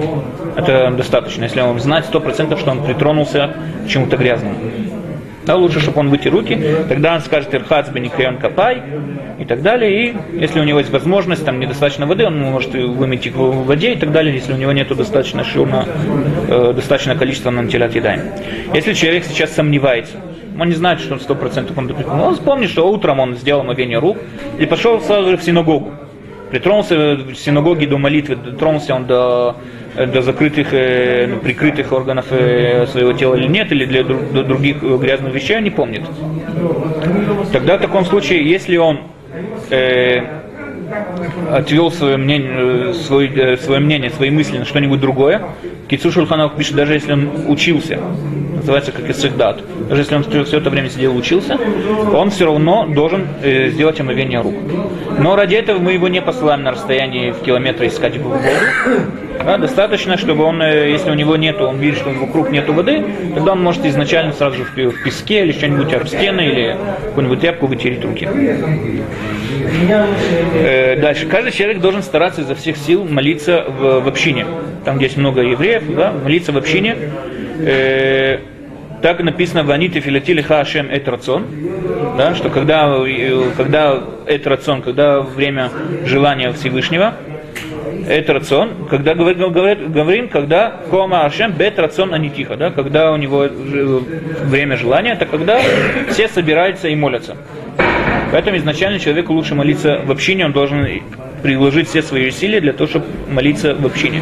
Это 0.56 0.90
достаточно, 0.96 1.44
если 1.44 1.60
он 1.60 1.78
знает 1.80 2.04
сто 2.06 2.20
процентов, 2.20 2.60
что 2.60 2.70
он 2.70 2.84
притронулся 2.84 3.54
к 3.84 3.88
чему-то 3.88 4.16
грязному. 4.16 4.56
Да, 5.48 5.56
лучше, 5.56 5.80
чтобы 5.80 6.00
он 6.00 6.10
вытер 6.10 6.30
руки, 6.30 6.60
тогда 6.90 7.14
он 7.14 7.22
скажет 7.22 7.54
Ирхац 7.54 7.88
беникрион 7.88 8.36
капай 8.36 8.82
и 9.38 9.46
так 9.46 9.62
далее. 9.62 10.10
И 10.10 10.16
если 10.38 10.60
у 10.60 10.62
него 10.64 10.78
есть 10.78 10.90
возможность, 10.90 11.42
там 11.42 11.58
недостаточно 11.58 12.04
воды, 12.04 12.26
он 12.26 12.38
может 12.38 12.74
вымыть 12.74 13.24
их 13.24 13.34
в 13.34 13.64
воде 13.64 13.94
и 13.94 13.96
так 13.96 14.12
далее, 14.12 14.34
если 14.34 14.52
у 14.52 14.58
него 14.58 14.72
нет 14.72 14.94
достаточно 14.94 15.44
шума, 15.44 15.86
э, 16.48 16.74
достаточное 16.76 17.16
количества 17.16 17.48
на 17.48 17.66
телят 17.66 17.94
едаем. 17.94 18.24
Если 18.74 18.92
человек 18.92 19.24
сейчас 19.24 19.50
сомневается, 19.52 20.18
он 20.60 20.68
не 20.68 20.74
знает, 20.74 21.00
что 21.00 21.14
он 21.14 21.20
сто 21.20 21.34
процентов 21.34 21.78
он 21.78 21.86
допустил. 21.86 22.12
Он 22.12 22.34
вспомнит, 22.34 22.68
что 22.68 22.86
утром 22.86 23.18
он 23.18 23.34
сделал 23.34 23.64
мовение 23.64 24.00
рук 24.00 24.18
и 24.58 24.66
пошел 24.66 25.00
сразу 25.00 25.30
же 25.30 25.38
в 25.38 25.42
синагогу. 25.42 25.94
Притронулся 26.50 27.14
в 27.16 27.34
синагоге 27.34 27.86
до 27.86 27.98
молитвы, 27.98 28.36
дотронулся 28.36 28.94
он 28.94 29.06
до, 29.06 29.56
до 29.94 30.22
закрытых, 30.22 30.68
э, 30.72 31.26
ну, 31.26 31.38
прикрытых 31.40 31.92
органов 31.92 32.26
э, 32.30 32.86
своего 32.86 33.12
тела 33.12 33.34
или 33.34 33.48
нет, 33.48 33.70
или 33.70 33.84
для 33.84 34.02
до 34.02 34.44
других 34.44 34.82
грязных 34.82 35.34
вещей, 35.34 35.58
он 35.58 35.64
не 35.64 35.70
помнит. 35.70 36.02
Тогда 37.52 37.76
в 37.76 37.80
таком 37.80 38.04
случае, 38.06 38.48
если 38.48 38.78
он 38.78 39.00
э, 39.70 40.22
отвел 41.50 41.90
свое 41.90 42.16
мнение, 42.16 42.94
свое, 42.94 43.30
э, 43.30 43.56
свое 43.56 43.80
мнение, 43.80 44.10
свои 44.10 44.30
мысли 44.30 44.58
на 44.58 44.64
что-нибудь 44.64 45.00
другое, 45.00 45.42
Кицу 45.88 46.10
Шульханов 46.10 46.56
пишет, 46.56 46.76
даже 46.76 46.94
если 46.94 47.12
он 47.12 47.30
учился, 47.48 47.98
называется 48.58 48.92
как 48.92 49.08
Исыхдат, 49.10 49.62
даже 49.88 50.02
если 50.02 50.14
он 50.14 50.24
все, 50.24 50.58
это 50.58 50.70
время 50.70 50.90
сидел 50.90 51.14
и 51.14 51.18
учился, 51.18 51.58
он 52.12 52.30
все 52.30 52.46
равно 52.46 52.86
должен 52.86 53.26
э, 53.42 53.68
сделать 53.68 54.00
омовение 54.00 54.40
рук. 54.40 54.54
Но 55.18 55.36
ради 55.36 55.56
этого 55.56 55.78
мы 55.78 55.92
его 55.92 56.08
не 56.08 56.20
посылаем 56.20 56.62
на 56.62 56.72
расстояние 56.72 57.32
в 57.32 57.40
километр 57.40 57.84
искать 57.84 58.16
воду. 58.18 58.38
Да, 59.44 59.56
достаточно, 59.56 60.16
чтобы 60.16 60.44
он, 60.44 60.60
э, 60.60 60.90
если 60.90 61.10
у 61.10 61.14
него 61.14 61.36
нету, 61.36 61.64
он 61.64 61.78
видит, 61.78 61.98
что 61.98 62.10
вокруг 62.10 62.50
нету 62.50 62.72
воды, 62.72 63.04
тогда 63.34 63.52
он 63.52 63.62
может 63.62 63.84
изначально 63.86 64.32
сразу 64.32 64.56
же 64.56 64.64
в, 64.64 64.76
в 64.76 65.02
песке 65.02 65.42
или 65.42 65.52
что-нибудь 65.52 65.92
об 65.94 66.06
стены 66.06 66.40
или 66.42 66.76
какую-нибудь 67.06 67.40
тряпку 67.40 67.66
вытереть 67.66 68.04
руки. 68.04 68.28
Э, 70.54 71.00
дальше. 71.00 71.26
Каждый 71.26 71.52
человек 71.52 71.80
должен 71.80 72.02
стараться 72.02 72.40
изо 72.40 72.54
всех 72.54 72.76
сил 72.76 73.04
молиться 73.04 73.64
в, 73.66 74.00
в 74.00 74.08
общине. 74.08 74.46
Там, 74.84 74.96
где 74.96 75.06
есть 75.06 75.16
много 75.16 75.42
евреев, 75.42 75.82
да, 75.94 76.12
молиться 76.12 76.52
в 76.52 76.56
общине. 76.56 76.96
Э, 77.60 78.38
так 79.02 79.20
написано 79.22 79.62
в 79.64 79.70
Аните 79.70 80.00
Филатили 80.00 80.42
Хашем 80.42 80.90
Эт 80.90 81.08
Рацон, 81.08 81.46
да, 82.16 82.34
что 82.34 82.50
когда, 82.50 82.96
э, 83.06 83.50
когда 83.56 84.02
Эт 84.26 84.46
Рацон, 84.46 84.82
когда 84.82 85.20
время 85.20 85.70
желания 86.04 86.52
Всевышнего, 86.52 87.14
это 88.08 88.32
рацион, 88.32 88.70
когда 88.88 89.14
говорит, 89.14 89.38
говорит, 89.38 89.90
говорим, 89.92 90.28
когда 90.28 90.70
кома 90.90 91.26
ашем 91.26 91.54
рацион 91.76 92.14
анитиха, 92.14 92.56
да, 92.56 92.70
когда 92.70 93.12
у 93.12 93.16
него 93.16 93.48
ж- 93.48 94.02
время 94.44 94.76
желания, 94.76 95.12
это 95.12 95.26
когда 95.26 95.60
все 96.08 96.28
собираются 96.28 96.88
и 96.88 96.96
молятся. 96.96 97.36
Поэтому 98.32 98.56
изначально 98.56 98.98
человеку 98.98 99.32
лучше 99.32 99.54
молиться 99.54 100.00
в 100.04 100.10
общине, 100.10 100.46
он 100.46 100.52
должен 100.52 100.86
приложить 101.42 101.88
все 101.88 102.02
свои 102.02 102.28
усилия 102.28 102.60
для 102.60 102.72
того, 102.72 102.88
чтобы 102.88 103.06
молиться 103.28 103.74
в 103.74 103.86
общине. 103.86 104.20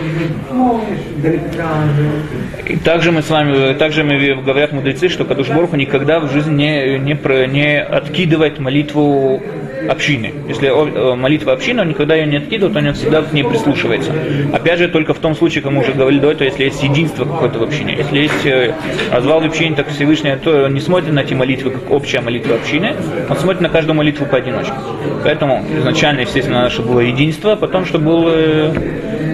И 2.68 2.76
также 2.76 3.12
мы 3.12 3.22
с 3.22 3.30
вами, 3.30 3.74
также 3.74 4.04
мы, 4.04 4.34
говорят 4.42 4.72
мудрецы, 4.72 5.08
что 5.08 5.24
Кадуш 5.24 5.48
Борху 5.48 5.76
никогда 5.76 6.20
в 6.20 6.32
жизни 6.32 6.52
не, 6.56 6.98
не, 6.98 7.14
про- 7.14 7.46
не 7.46 7.80
откидывает 7.80 8.58
молитву 8.58 9.42
общины. 9.88 10.32
Если 10.48 10.68
о- 10.68 10.86
э, 10.86 11.14
молитва 11.16 11.52
общины, 11.52 11.82
он 11.82 11.88
никогда 11.88 12.14
ее 12.14 12.26
не 12.26 12.36
откидывает, 12.36 12.76
он 12.76 12.92
всегда 12.94 13.22
к 13.22 13.32
ней 13.32 13.44
прислушивается. 13.44 14.12
Опять 14.52 14.78
же, 14.78 14.88
только 14.88 15.14
в 15.14 15.18
том 15.18 15.34
случае, 15.34 15.62
как 15.62 15.72
мы 15.72 15.80
уже 15.82 15.92
говорили 15.92 16.20
до 16.20 16.30
этого, 16.32 16.44
если 16.44 16.64
есть 16.64 16.82
единство 16.82 17.24
какое-то 17.24 17.58
в 17.58 17.62
общине. 17.62 17.94
Если 17.96 18.18
есть 18.18 18.46
э, 18.46 18.74
развал 19.12 19.40
в 19.40 19.44
общине, 19.44 19.76
так 19.76 19.88
Всевышний 19.88 20.34
то 20.42 20.64
он 20.66 20.74
не 20.74 20.80
смотрит 20.80 21.12
на 21.12 21.20
эти 21.20 21.34
молитвы, 21.34 21.70
как 21.70 21.90
общая 21.90 22.20
молитва 22.20 22.56
общины, 22.56 22.94
он 23.28 23.36
смотрит 23.36 23.60
на 23.60 23.68
каждую 23.68 23.96
молитву 23.96 24.26
поодиночке. 24.26 24.74
Поэтому 25.24 25.64
изначально, 25.78 26.20
естественно, 26.20 26.70
чтобы 26.70 26.90
было 26.90 27.00
единство, 27.00 27.52
а 27.52 27.56
потом, 27.56 27.84
чтобы, 27.84 28.04
был, 28.04 28.24
э, 28.28 28.72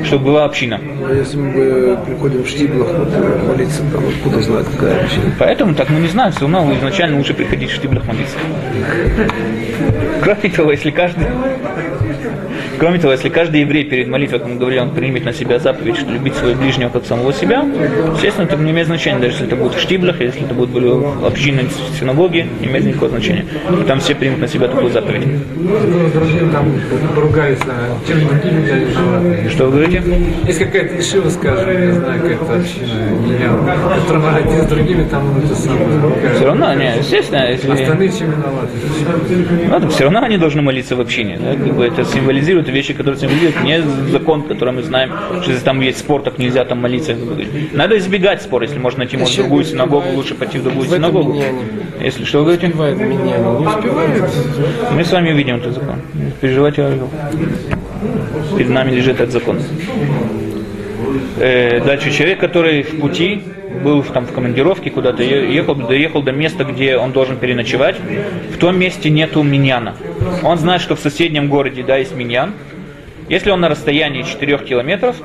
чтобы 0.04 0.24
была 0.26 0.44
община. 0.44 0.80
А 1.08 1.14
если 1.14 1.36
мы 1.36 1.96
приходим 2.06 2.42
в 2.44 2.48
Штиблах 2.48 2.88
молиться, 3.46 3.82
там 3.92 4.04
откуда 4.08 4.40
знать, 4.42 4.66
какая 4.72 5.04
община? 5.04 5.32
Поэтому 5.38 5.74
так 5.74 5.90
мы 5.90 6.00
не 6.00 6.08
знаем, 6.08 6.32
все 6.32 6.40
равно 6.42 6.72
изначально 6.74 7.18
лучше 7.18 7.34
приходить 7.34 7.70
в 7.70 7.74
штиблях 7.74 8.06
молиться. 8.06 8.36
Кроме 10.22 10.50
того, 10.50 10.70
если 10.72 10.90
каждый 10.90 11.26
Кроме 12.82 12.98
того, 12.98 13.12
если 13.12 13.28
каждый 13.28 13.60
еврей 13.60 13.84
перед 13.84 14.08
молитвой, 14.08 14.40
как 14.40 14.48
мы 14.48 14.56
говорили, 14.56 14.80
он 14.80 14.90
примет 14.90 15.24
на 15.24 15.32
себя 15.32 15.60
заповедь, 15.60 15.98
что 15.98 16.10
любить 16.10 16.34
своего 16.34 16.60
ближнего 16.60 16.88
как 16.88 17.06
самого 17.06 17.32
себя, 17.32 17.64
естественно, 18.14 18.44
это 18.44 18.56
не 18.56 18.72
имеет 18.72 18.88
значения, 18.88 19.20
даже 19.20 19.34
если 19.34 19.46
это 19.46 19.54
будет 19.54 19.74
в 19.74 19.80
штиблях, 19.80 20.20
если 20.20 20.44
это 20.44 20.52
будет 20.52 20.70
в 20.70 21.24
общинной 21.24 21.68
синагоге, 21.96 22.48
не 22.60 22.66
имеет 22.66 22.84
никакого 22.84 23.10
значения. 23.10 23.46
И 23.80 23.84
там 23.84 24.00
все 24.00 24.16
примут 24.16 24.40
на 24.40 24.48
себя 24.48 24.66
такую 24.66 24.90
заповедь. 24.90 25.22
Что 29.50 29.66
вы 29.66 29.70
говорите? 29.70 30.02
Есть 30.46 30.58
какая-то 30.58 30.98
ишива, 30.98 31.28
скажем, 31.28 31.70
я 31.70 31.92
знаю, 31.92 32.20
какая-то 32.20 32.56
община, 32.56 32.86
меня, 33.20 34.00
которая 34.00 34.36
один 34.38 34.62
с 34.62 34.66
другими 34.66 35.04
там 35.04 35.38
это 35.38 35.54
самое 35.54 36.34
Все 36.34 36.46
равно, 36.46 36.74
не, 36.74 36.98
естественно, 36.98 37.48
если... 37.48 37.70
Остальные 37.70 38.08
чем 38.10 38.30
виноваты? 38.32 38.71
Ну, 39.68 39.80
так 39.80 39.90
все 39.90 40.04
равно 40.04 40.22
они 40.22 40.38
должны 40.38 40.62
молиться 40.62 40.96
в 40.96 41.00
общине. 41.00 41.38
Да? 41.40 41.52
Как 41.52 41.74
бы 41.74 41.84
это 41.84 42.04
символизирует 42.04 42.68
вещи, 42.68 42.94
которые 42.94 43.20
символизируют 43.20 43.62
не 43.62 43.82
закон, 44.10 44.42
который 44.42 44.74
мы 44.74 44.82
знаем, 44.82 45.12
что 45.42 45.50
если 45.50 45.64
там 45.64 45.80
есть 45.80 45.98
спор, 45.98 46.22
так 46.22 46.38
нельзя 46.38 46.64
там 46.64 46.80
молиться. 46.80 47.16
Надо 47.72 47.98
избегать 47.98 48.42
спора, 48.42 48.64
если 48.66 48.78
можно 48.78 48.98
найти 49.00 49.16
может, 49.16 49.36
другую 49.36 49.64
синагогу, 49.64 50.08
лучше 50.14 50.34
пойти 50.34 50.58
в 50.58 50.64
другую 50.64 50.88
В 50.88 50.90
синагогу. 50.90 51.42
Если 52.00 52.24
что, 52.24 52.44
вы 52.44 52.56
говорите? 52.56 52.72
Мы 54.92 55.04
с 55.04 55.12
вами 55.12 55.32
увидим 55.32 55.56
этот 55.56 55.74
закон. 55.74 55.96
Переживайте, 56.40 56.82
Орел. 56.82 57.08
Перед 58.56 58.70
нами 58.70 58.90
лежит 58.90 59.20
этот 59.20 59.32
закон. 59.32 59.58
Э, 61.38 61.80
дальше 61.84 62.10
человек, 62.10 62.40
который 62.40 62.82
в 62.82 63.00
пути, 63.00 63.42
был 63.82 64.02
в- 64.02 64.10
там 64.10 64.26
в 64.26 64.32
командировке 64.32 64.90
куда-то, 64.90 65.22
ехал, 65.22 65.74
доехал 65.74 66.22
до 66.22 66.32
места, 66.32 66.64
где 66.64 66.96
он 66.96 67.12
должен 67.12 67.36
переночевать. 67.36 67.96
В 68.50 68.58
том 68.58 68.78
месте 68.78 69.10
нету 69.10 69.42
миньяна. 69.42 69.94
Он 70.42 70.58
знает, 70.58 70.82
что 70.82 70.96
в 70.96 71.00
соседнем 71.00 71.48
городе 71.48 71.82
да, 71.82 71.96
есть 71.96 72.14
миньян. 72.14 72.52
Если 73.28 73.50
он 73.50 73.60
на 73.60 73.68
расстоянии 73.68 74.22
4 74.22 74.58
километров, 74.58 75.16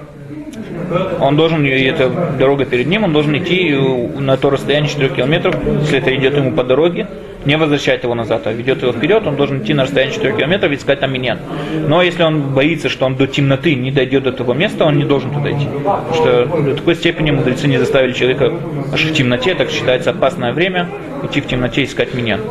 он 1.20 1.36
должен, 1.36 1.66
эта 1.66 2.10
дорога 2.40 2.66
перед 2.66 2.88
ним, 2.88 3.04
он 3.04 3.12
должен 3.14 3.38
идти 3.38 3.72
э, 3.74 4.20
на 4.20 4.38
то 4.38 4.50
расстояние 4.50 4.90
4 4.90 5.10
километров, 5.10 5.56
если 5.82 5.98
это 5.98 6.16
идет 6.16 6.38
ему 6.38 6.52
по 6.54 6.64
дороге, 6.64 7.08
не 7.46 7.58
возвращает 7.58 8.04
его 8.04 8.16
назад, 8.16 8.46
а 8.46 8.54
ведет 8.54 8.82
его 8.82 8.92
вперед, 8.92 9.26
он 9.26 9.36
должен 9.36 9.64
идти 9.64 9.74
на 9.74 9.84
расстояние 9.84 10.16
4 10.16 10.36
километров 10.36 10.72
и 10.72 10.76
искать 10.76 11.00
там 11.00 11.14
миньян. 11.14 11.40
Но 11.88 12.02
если 12.02 12.24
он 12.24 12.54
боится, 12.54 12.90
что 12.90 13.06
он 13.06 13.16
до 13.16 13.28
темноты 13.28 13.76
не 13.76 13.92
дойдет 13.92 14.24
до 14.24 14.32
того 14.32 14.54
места, 14.54 14.86
он 14.86 14.98
не 14.98 15.06
должен 15.06 15.32
туда 15.32 15.52
идти. 15.52 15.68
Потому 15.84 16.14
что 16.14 16.46
до 16.46 16.76
такой 16.76 16.96
степени 16.96 17.32
мудрецы 17.32 17.68
не 17.68 17.78
заставили 17.78 18.14
человека 18.14 18.54
аж 18.94 19.04
в 19.04 19.14
темноте, 19.14 19.56
так 19.56 19.70
считается 19.70 20.12
опасное 20.12 20.54
время, 20.54 20.90
идти 21.24 21.42
в 21.42 21.48
темноте 21.48 21.84
искать 21.84 22.14
миньян. 22.14 22.42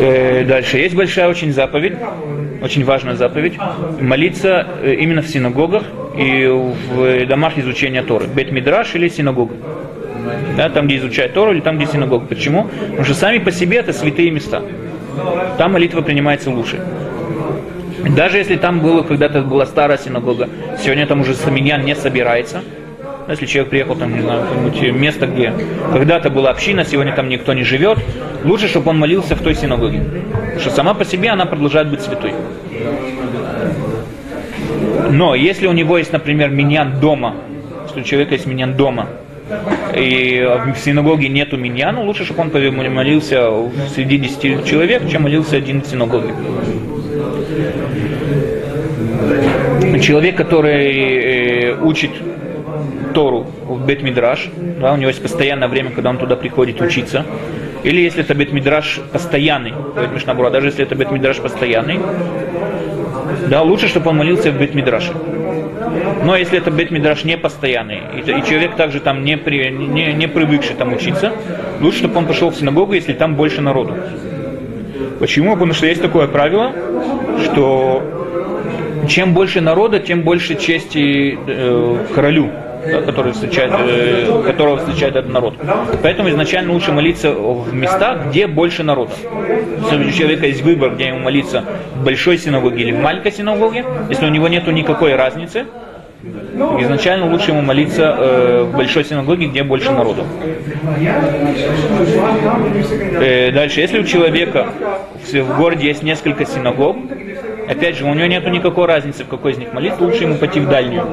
Э, 0.00 0.44
Дальше. 0.44 0.78
Есть 0.78 0.94
большая 0.94 1.28
очень 1.28 1.52
заповедь, 1.52 1.94
очень 2.62 2.84
важная 2.84 3.16
заповедь, 3.16 3.54
молиться 4.00 4.66
э, 4.82 4.94
именно 4.94 5.22
в 5.22 5.28
синагогах 5.28 5.84
и 6.16 6.46
в 6.46 7.26
домах 7.26 7.58
изучения 7.58 8.02
Торы. 8.02 8.26
Бет 8.26 8.52
Мидраш 8.52 8.94
или 8.94 9.08
синагога. 9.08 9.54
Да, 10.56 10.68
там, 10.70 10.86
где 10.86 10.96
изучают 10.96 11.34
Тору 11.34 11.52
или 11.52 11.60
там, 11.60 11.76
где 11.76 11.86
синагога. 11.86 12.26
Почему? 12.26 12.64
Потому 12.64 13.04
что 13.04 13.14
сами 13.14 13.38
по 13.38 13.50
себе 13.50 13.78
это 13.78 13.92
святые 13.92 14.30
места. 14.30 14.62
Там 15.56 15.72
молитва 15.72 16.00
принимается 16.00 16.50
лучше. 16.50 16.80
Даже 18.16 18.38
если 18.38 18.56
там 18.56 18.80
было, 18.80 19.02
когда-то 19.02 19.42
была 19.42 19.66
старая 19.66 19.98
синагога, 19.98 20.48
сегодня 20.80 21.06
там 21.06 21.20
уже 21.20 21.34
саминьян 21.34 21.84
не 21.84 21.94
собирается. 21.94 22.62
Если 23.28 23.44
человек 23.46 23.70
приехал 23.70 23.94
там, 23.94 24.14
не 24.14 24.22
знаю, 24.22 24.42
какое-нибудь 24.42 25.00
место, 25.00 25.26
где 25.26 25.52
когда-то 25.92 26.30
была 26.30 26.50
община, 26.50 26.84
сегодня 26.84 27.14
там 27.14 27.28
никто 27.28 27.52
не 27.52 27.62
живет, 27.62 27.98
лучше, 28.44 28.68
чтобы 28.68 28.90
он 28.90 28.98
молился 28.98 29.36
в 29.36 29.42
той 29.42 29.54
синагоге. 29.54 30.00
Потому 30.00 30.60
что 30.60 30.70
сама 30.70 30.94
по 30.94 31.04
себе 31.04 31.28
она 31.28 31.44
продолжает 31.44 31.88
быть 31.90 32.00
святой. 32.00 32.32
Но 35.10 35.34
если 35.34 35.66
у 35.66 35.72
него 35.72 35.98
есть, 35.98 36.12
например, 36.12 36.50
миньян 36.50 37.00
дома, 37.00 37.34
если 37.86 38.00
у 38.00 38.04
человека 38.04 38.34
есть 38.34 38.46
миньян 38.46 38.74
дома, 38.74 39.08
и 39.94 40.46
в 40.74 40.78
синагоге 40.78 41.28
нету 41.28 41.56
миньяна, 41.56 42.02
лучше, 42.02 42.24
чтобы 42.24 42.42
он 42.42 42.94
молился 42.94 43.50
среди 43.94 44.18
10 44.18 44.64
человек, 44.64 45.08
чем 45.08 45.22
молился 45.22 45.56
один 45.56 45.82
в 45.82 45.86
синагоге. 45.86 46.34
Человек, 50.02 50.36
который 50.36 51.72
э, 51.72 51.80
учит 51.80 52.10
Тору 53.14 53.46
в 53.66 53.84
Бет-Мидраш, 53.84 54.50
да, 54.80 54.92
у 54.92 54.96
него 54.96 55.08
есть 55.08 55.22
постоянное 55.22 55.68
время, 55.68 55.90
когда 55.90 56.10
он 56.10 56.18
туда 56.18 56.36
приходит 56.36 56.80
учиться, 56.80 57.24
или 57.84 58.00
если 58.00 58.22
это 58.22 58.34
Бет-Мидраш 58.34 59.00
постоянный, 59.12 59.72
говорит 59.72 60.12
Мишнабура, 60.12 60.50
даже 60.50 60.68
если 60.68 60.84
это 60.84 60.94
Бет-Мидраш 60.94 61.40
постоянный, 61.40 61.98
да, 63.48 63.62
лучше, 63.62 63.88
чтобы 63.88 64.10
он 64.10 64.16
молился 64.16 64.50
в 64.50 64.58
Бет-Мидраше. 64.58 65.12
Но 66.24 66.36
если 66.36 66.58
это 66.58 66.70
Бет-Мидраш 66.70 67.24
не 67.24 67.36
постоянный, 67.36 68.00
и, 68.16 68.20
и 68.20 68.44
человек 68.44 68.76
также 68.76 69.00
там 69.00 69.24
не, 69.24 69.36
при, 69.36 69.70
не, 69.70 70.12
не 70.12 70.28
привыкший 70.28 70.76
там 70.76 70.92
учиться, 70.92 71.32
лучше, 71.80 71.98
чтобы 71.98 72.18
он 72.18 72.26
пошел 72.26 72.50
в 72.50 72.56
синагогу, 72.56 72.92
если 72.92 73.12
там 73.12 73.34
больше 73.34 73.60
народу. 73.60 73.94
Почему? 75.20 75.54
Потому 75.54 75.72
что 75.72 75.86
есть 75.86 76.02
такое 76.02 76.26
правило, 76.28 76.72
что 77.44 78.02
чем 79.08 79.32
больше 79.32 79.60
народа, 79.60 79.98
тем 79.98 80.22
больше 80.22 80.54
чести 80.54 81.38
э, 81.46 81.96
королю, 82.14 82.50
да, 82.90 83.02
который 83.02 83.32
встречает, 83.32 83.72
э, 83.72 84.42
которого 84.44 84.78
встречает 84.78 85.16
этот 85.16 85.32
народ. 85.32 85.54
Поэтому 86.02 86.30
изначально 86.30 86.72
лучше 86.72 86.92
молиться 86.92 87.32
в 87.32 87.72
местах, 87.74 88.26
где 88.28 88.46
больше 88.46 88.82
народа. 88.82 89.12
Если 89.90 90.04
у 90.04 90.12
человека 90.12 90.46
есть 90.46 90.62
выбор, 90.62 90.94
где 90.94 91.08
ему 91.08 91.20
молиться 91.20 91.64
в 91.94 92.04
большой 92.04 92.38
синагоге 92.38 92.82
или 92.82 92.92
в 92.92 93.00
маленькой 93.00 93.32
синагоге, 93.32 93.84
если 94.08 94.26
у 94.26 94.30
него 94.30 94.48
нет 94.48 94.66
никакой 94.66 95.14
разницы, 95.14 95.66
изначально 96.80 97.30
лучше 97.30 97.52
ему 97.52 97.62
молиться 97.62 98.16
э, 98.18 98.62
в 98.64 98.76
большой 98.76 99.04
синагоге, 99.04 99.46
где 99.46 99.62
больше 99.62 99.90
народу. 99.92 100.24
Э, 103.20 103.52
дальше, 103.52 103.80
если 103.80 104.00
у 104.00 104.04
человека 104.04 104.66
в, 105.22 105.32
в 105.32 105.56
городе 105.56 105.88
есть 105.88 106.02
несколько 106.02 106.44
синагог, 106.44 106.96
опять 107.68 107.96
же, 107.96 108.04
у 108.04 108.14
него 108.14 108.26
нет 108.26 108.46
никакой 108.50 108.86
разницы, 108.86 109.24
в 109.24 109.28
какой 109.28 109.52
из 109.52 109.58
них 109.58 109.72
молиться, 109.72 110.02
лучше 110.02 110.24
ему 110.24 110.36
пойти 110.36 110.60
в 110.60 110.68
дальнюю. 110.68 111.06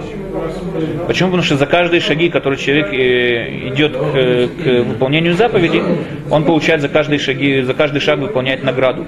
Почему? 1.08 1.30
Потому 1.30 1.44
что 1.44 1.58
за 1.58 1.66
каждые 1.66 2.02
шаги, 2.02 2.30
которые 2.30 2.60
человек 2.60 2.94
э, 2.94 3.70
идет 3.70 3.94
к, 3.94 4.64
к 4.64 4.84
выполнению 4.84 5.36
заповеди, 5.36 5.82
он 6.30 6.44
получает 6.44 6.82
за 6.82 6.90
каждые 6.90 7.20
шаги, 7.20 7.62
за 7.62 7.74
каждый 7.74 8.00
шаг 8.00 8.20
выполняет 8.20 8.64
награду. 8.64 9.06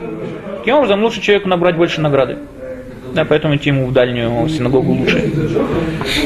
Таким 0.60 0.76
образом, 0.76 1.04
лучше 1.04 1.22
человеку 1.22 1.50
набрать 1.50 1.76
больше 1.76 2.02
награды. 2.02 2.38
Да, 3.14 3.26
поэтому 3.26 3.56
идти 3.56 3.70
ему 3.70 3.88
в 3.88 3.94
дальнюю 3.94 4.48
синагогу 4.50 4.92
лучше. 4.94 5.32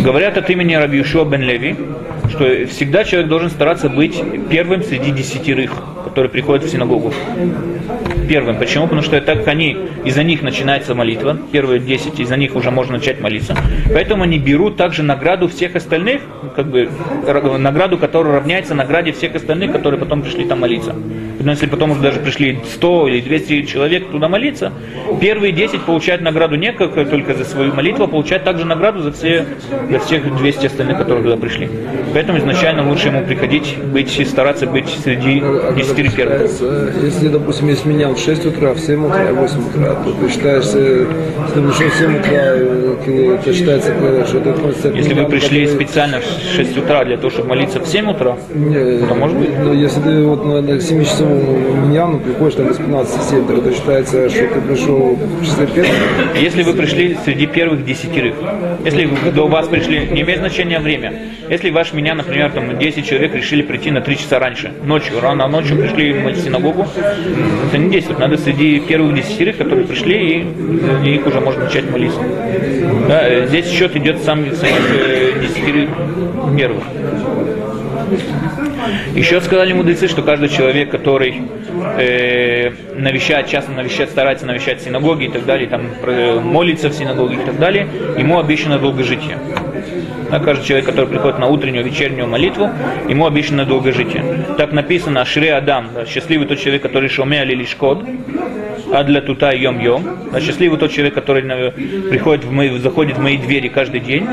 Говорят 0.02 0.38
от 0.38 0.50
имени 0.50 0.74
Раби 0.74 0.98
Юшуа 0.98 1.26
бен 1.26 1.42
Леви, 1.42 1.76
что 2.30 2.66
всегда 2.66 3.04
человек 3.04 3.30
должен 3.30 3.50
стараться 3.50 3.88
быть 3.88 4.22
первым 4.50 4.84
среди 4.84 5.12
десятерых, 5.12 5.72
которые 6.04 6.30
приходят 6.30 6.66
в 6.66 6.70
синагогу. 6.70 7.14
Первым. 8.32 8.56
Почему? 8.56 8.86
Потому 8.86 9.02
что 9.02 9.20
так 9.20 9.46
они, 9.50 9.76
из-за 10.06 10.24
них 10.24 10.42
начинается 10.42 10.96
молитва, 10.96 11.38
первые 11.52 11.82
десять, 11.82 12.18
из-за 12.18 12.38
них 12.38 12.56
уже 12.56 12.72
можно 12.72 12.94
начать 12.94 13.20
молиться. 13.20 13.58
Поэтому 13.94 14.24
они 14.24 14.40
берут 14.40 14.78
также 14.78 15.04
награду 15.04 15.50
всех 15.50 15.76
остальных, 15.76 16.22
как 16.56 16.68
бы 16.68 16.90
награду, 17.58 17.98
которая 17.98 18.36
равняется 18.36 18.74
награде 18.74 19.12
всех 19.12 19.36
остальных, 19.36 19.74
которые 19.74 20.00
потом 20.00 20.22
пришли 20.22 20.46
там 20.46 20.62
молиться. 20.62 20.96
Но 21.44 21.52
если 21.52 21.66
потом 21.66 21.92
уже 21.92 22.02
даже 22.02 22.20
пришли 22.20 22.60
100 22.76 23.08
или 23.10 23.22
200 23.22 23.64
человек 23.64 24.10
туда 24.12 24.30
молиться, 24.30 24.72
первые 25.20 25.52
10 25.52 25.82
получают 25.82 26.22
награду 26.22 26.56
не 26.56 26.72
как 26.72 26.94
только 27.10 27.34
за 27.34 27.44
свою 27.44 27.74
молитву, 27.74 28.06
а 28.06 28.08
получают 28.08 28.44
также 28.44 28.66
награду 28.66 29.02
за, 29.02 29.12
все, 29.12 29.46
за 29.90 30.00
всех 30.00 30.38
200 30.38 30.68
остальных, 30.68 31.00
которые 31.00 31.24
туда 31.24 31.38
пришли. 31.38 31.70
Поэтому 32.14 32.38
изначально 32.38 32.88
лучше 32.88 33.08
ему 33.08 33.26
приходить, 33.26 33.76
быть, 33.92 34.28
стараться 34.28 34.68
быть 34.68 34.88
среди 34.88 35.42
10 35.76 36.16
первых. 36.16 36.42
Если, 37.04 37.28
допустим, 37.28 37.68
есть 37.70 37.86
меня 37.86 38.10
6 38.24 38.46
утра, 38.46 38.74
в 38.74 38.80
7 38.80 39.06
утра, 39.06 39.32
в 39.32 39.36
8 39.36 39.60
утра, 39.70 39.96
то 39.96 40.12
ты 40.14 40.30
считаешь, 40.32 40.66
э, 40.76 41.06
если 41.48 41.62
ты 41.62 41.68
пришел 41.68 41.90
в 41.90 41.96
7 41.96 42.20
утра, 42.20 42.32
э, 42.32 43.36
это 43.40 43.54
считается, 43.54 43.92
э, 43.94 44.26
что 44.28 44.38
это 44.38 44.52
относится 44.52 44.92
к 44.92 44.96
Если 44.96 45.14
вы 45.14 45.26
пришли 45.26 45.66
который- 45.66 45.86
специально 45.86 46.20
в 46.20 46.56
6 46.56 46.78
утра 46.78 47.04
для 47.06 47.18
того, 47.18 47.30
чтобы 47.32 47.50
молиться 47.50 47.80
в 47.80 47.88
7 47.88 48.10
утра, 48.12 48.38
Не, 48.54 49.00
то 49.08 49.16
может 49.16 49.38
быть. 49.38 49.50
ну, 49.60 49.74
если 49.74 50.02
ты 50.02 50.24
вот 50.24 50.46
на, 50.46 50.62
на 50.62 50.80
7 50.80 51.04
часовому 51.04 51.86
миньяну 51.88 52.20
приходишь 52.20 52.56
там 52.56 52.68
без 52.68 52.78
15 52.78 53.48
так 53.48 53.58
это 53.58 53.74
считается, 53.74 54.30
что 54.30 54.40
ты 54.48 54.62
пришел 54.62 55.18
в 55.42 55.46
числе 55.46 55.68
первых. 55.68 55.92
Если 56.40 56.64
вы 56.64 56.74
пришли 56.74 57.18
среди 57.26 57.48
первых 57.48 57.86
десятерых, 57.86 58.36
если 58.86 59.06
вы- 59.06 59.32
до 59.32 59.48
вас 59.48 59.68
пришли, 59.68 60.08
не 60.12 60.22
имеет 60.22 60.40
значения 60.40 60.80
время. 60.80 61.14
Если 61.50 61.70
ваш 61.72 61.92
меня, 61.94 62.14
например, 62.14 62.52
там 62.52 62.78
10 62.78 63.06
человек 63.06 63.34
решили 63.36 63.62
прийти 63.64 63.92
на 63.92 64.02
3 64.02 64.16
часа 64.16 64.40
раньше, 64.40 64.72
ночью, 64.84 65.20
рано 65.22 65.48
ночью 65.48 65.78
пришли 65.78 66.14
в 66.14 66.36
синагогу, 66.38 66.86
это 67.68 67.78
не 67.78 68.00
действует. 68.12 68.20
Надо 68.20 68.38
среди 68.38 68.80
первых 68.80 69.16
десятерых, 69.16 69.58
которые 69.58 69.86
пришли, 69.88 70.40
и 70.40 70.44
них 71.04 71.26
уже 71.26 71.40
можно 71.40 71.66
начать 71.66 71.90
молиться. 71.90 72.20
Да, 73.08 73.28
э, 73.28 73.48
здесь 73.48 73.70
счет 73.70 73.96
идет 73.96 74.22
сам 74.22 74.46
самих 74.56 74.92
э, 74.94 75.40
десятерых 75.42 75.90
первых. 76.58 76.84
Еще 79.16 79.40
сказали 79.42 79.74
мудрецы, 79.74 80.08
что 80.08 80.22
каждый 80.22 80.50
человек, 80.50 80.90
который 80.90 81.42
э, 81.98 82.72
навещает, 82.96 83.48
часто 83.48 83.72
навещает, 83.72 84.10
старается 84.10 84.46
навещать 84.46 84.82
синагоги 84.82 85.26
и 85.26 85.30
так 85.30 85.46
далее, 85.46 85.68
там 85.68 85.82
про- 86.02 86.40
молится 86.40 86.90
в 86.90 86.94
синагоге 86.94 87.36
и 87.36 87.46
так 87.46 87.58
далее, 87.60 87.88
ему 88.18 88.40
обещано 88.40 88.80
долгожитие. 88.80 89.38
Да, 90.30 90.40
каждый 90.40 90.66
человек, 90.66 90.86
который 90.86 91.08
приходит 91.08 91.40
на 91.40 91.48
утреннюю, 91.48 91.84
вечернюю 91.84 92.28
молитву, 92.28 92.70
ему 93.10 93.26
обещано 93.26 93.66
долгожитие. 93.66 94.46
Так 94.58 94.72
написано 94.72 95.26
Шре 95.26 95.54
Адам, 95.54 95.88
да, 95.94 96.06
счастливый 96.06 96.48
тот 96.48 96.60
человек, 96.60 96.82
который 96.82 97.10
шоме 97.10 97.42
али 97.42 97.56
лишкот, 97.56 98.06
а 98.94 99.04
для 99.04 99.22
тута 99.22 99.52
йом 99.52 99.80
йом. 99.80 100.06
Да, 100.32 100.40
счастливый 100.40 100.78
тот 100.80 100.92
человек, 100.92 101.14
который 101.14 101.44
на- 101.44 101.72
приходит 102.10 102.46
в 102.46 102.52
мои, 102.52 102.78
заходит 102.78 103.18
в 103.18 103.22
мои 103.22 103.38
двери 103.38 103.68
каждый 103.68 104.00
день. 104.00 104.28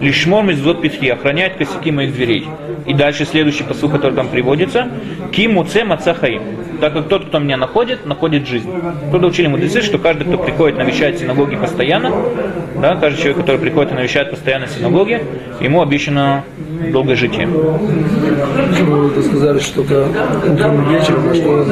Лишмор 0.00 0.44
мизвод 0.44 0.80
петхи, 0.82 1.06
охраняет 1.06 1.54
косяки 1.56 1.90
моих 1.92 2.12
дверей. 2.12 2.46
И 2.86 2.94
дальше 2.94 3.24
следующий 3.24 3.62
посыл, 3.62 3.88
который 3.88 4.14
там 4.14 4.28
приводится. 4.28 4.88
Ким 5.30 5.54
муце 5.54 5.84
маца 5.84 6.14
хаим. 6.14 6.42
Так 6.82 6.94
как 6.94 7.06
тот, 7.06 7.26
кто 7.26 7.38
меня 7.38 7.56
находит, 7.56 8.06
находит 8.06 8.48
жизнь. 8.48 8.68
Тут 9.12 9.22
учили 9.22 9.46
мудрецы, 9.46 9.82
что 9.82 9.98
каждый, 9.98 10.24
кто 10.24 10.36
приходит, 10.36 10.78
навещает 10.78 11.16
синагоги 11.16 11.54
постоянно, 11.54 12.10
да, 12.74 12.96
каждый 12.96 13.18
человек, 13.18 13.36
который 13.36 13.60
приходит 13.60 13.92
и 13.92 13.94
навещает 13.94 14.32
постоянно 14.32 14.66
синагоги, 14.66 15.22
ему 15.60 15.80
обещано 15.80 16.42
долгое 16.90 17.14
житие. 17.14 17.46
Вы 17.46 19.22
сказали, 19.22 19.60
что 19.60 19.84
только 19.84 20.08
утром 20.44 20.90
и 20.90 20.94
вечером, 20.96 21.30
а 21.30 21.34
что 21.34 21.64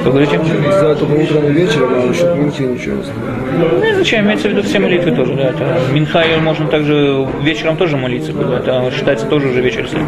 Что 0.00 0.10
говорите? 0.10 0.40
Сказали 0.72 0.94
только 0.96 1.12
утром 1.12 1.46
и 1.46 1.52
вечером, 1.52 1.94
а 1.94 2.06
насчет 2.06 2.36
Минхи 2.36 2.62
ничего 2.62 2.96
не 2.96 3.04
сказали. 3.04 3.36
Ну, 3.56 3.94
зачем? 3.98 4.24
Имеется 4.24 4.48
в 4.48 4.50
виду 4.50 4.62
все 4.62 4.80
молитвы 4.80 5.12
тоже, 5.12 5.34
да. 5.34 5.50
Это 5.50 5.78
Минха 5.92 6.24
можно 6.42 6.66
также 6.66 7.24
вечером 7.42 7.76
тоже 7.76 7.96
молиться, 7.96 8.32
когда 8.32 8.58
это 8.58 8.90
считается 8.90 9.26
тоже 9.26 9.46
уже 9.48 9.60
вечер. 9.60 9.84
если 9.84 10.00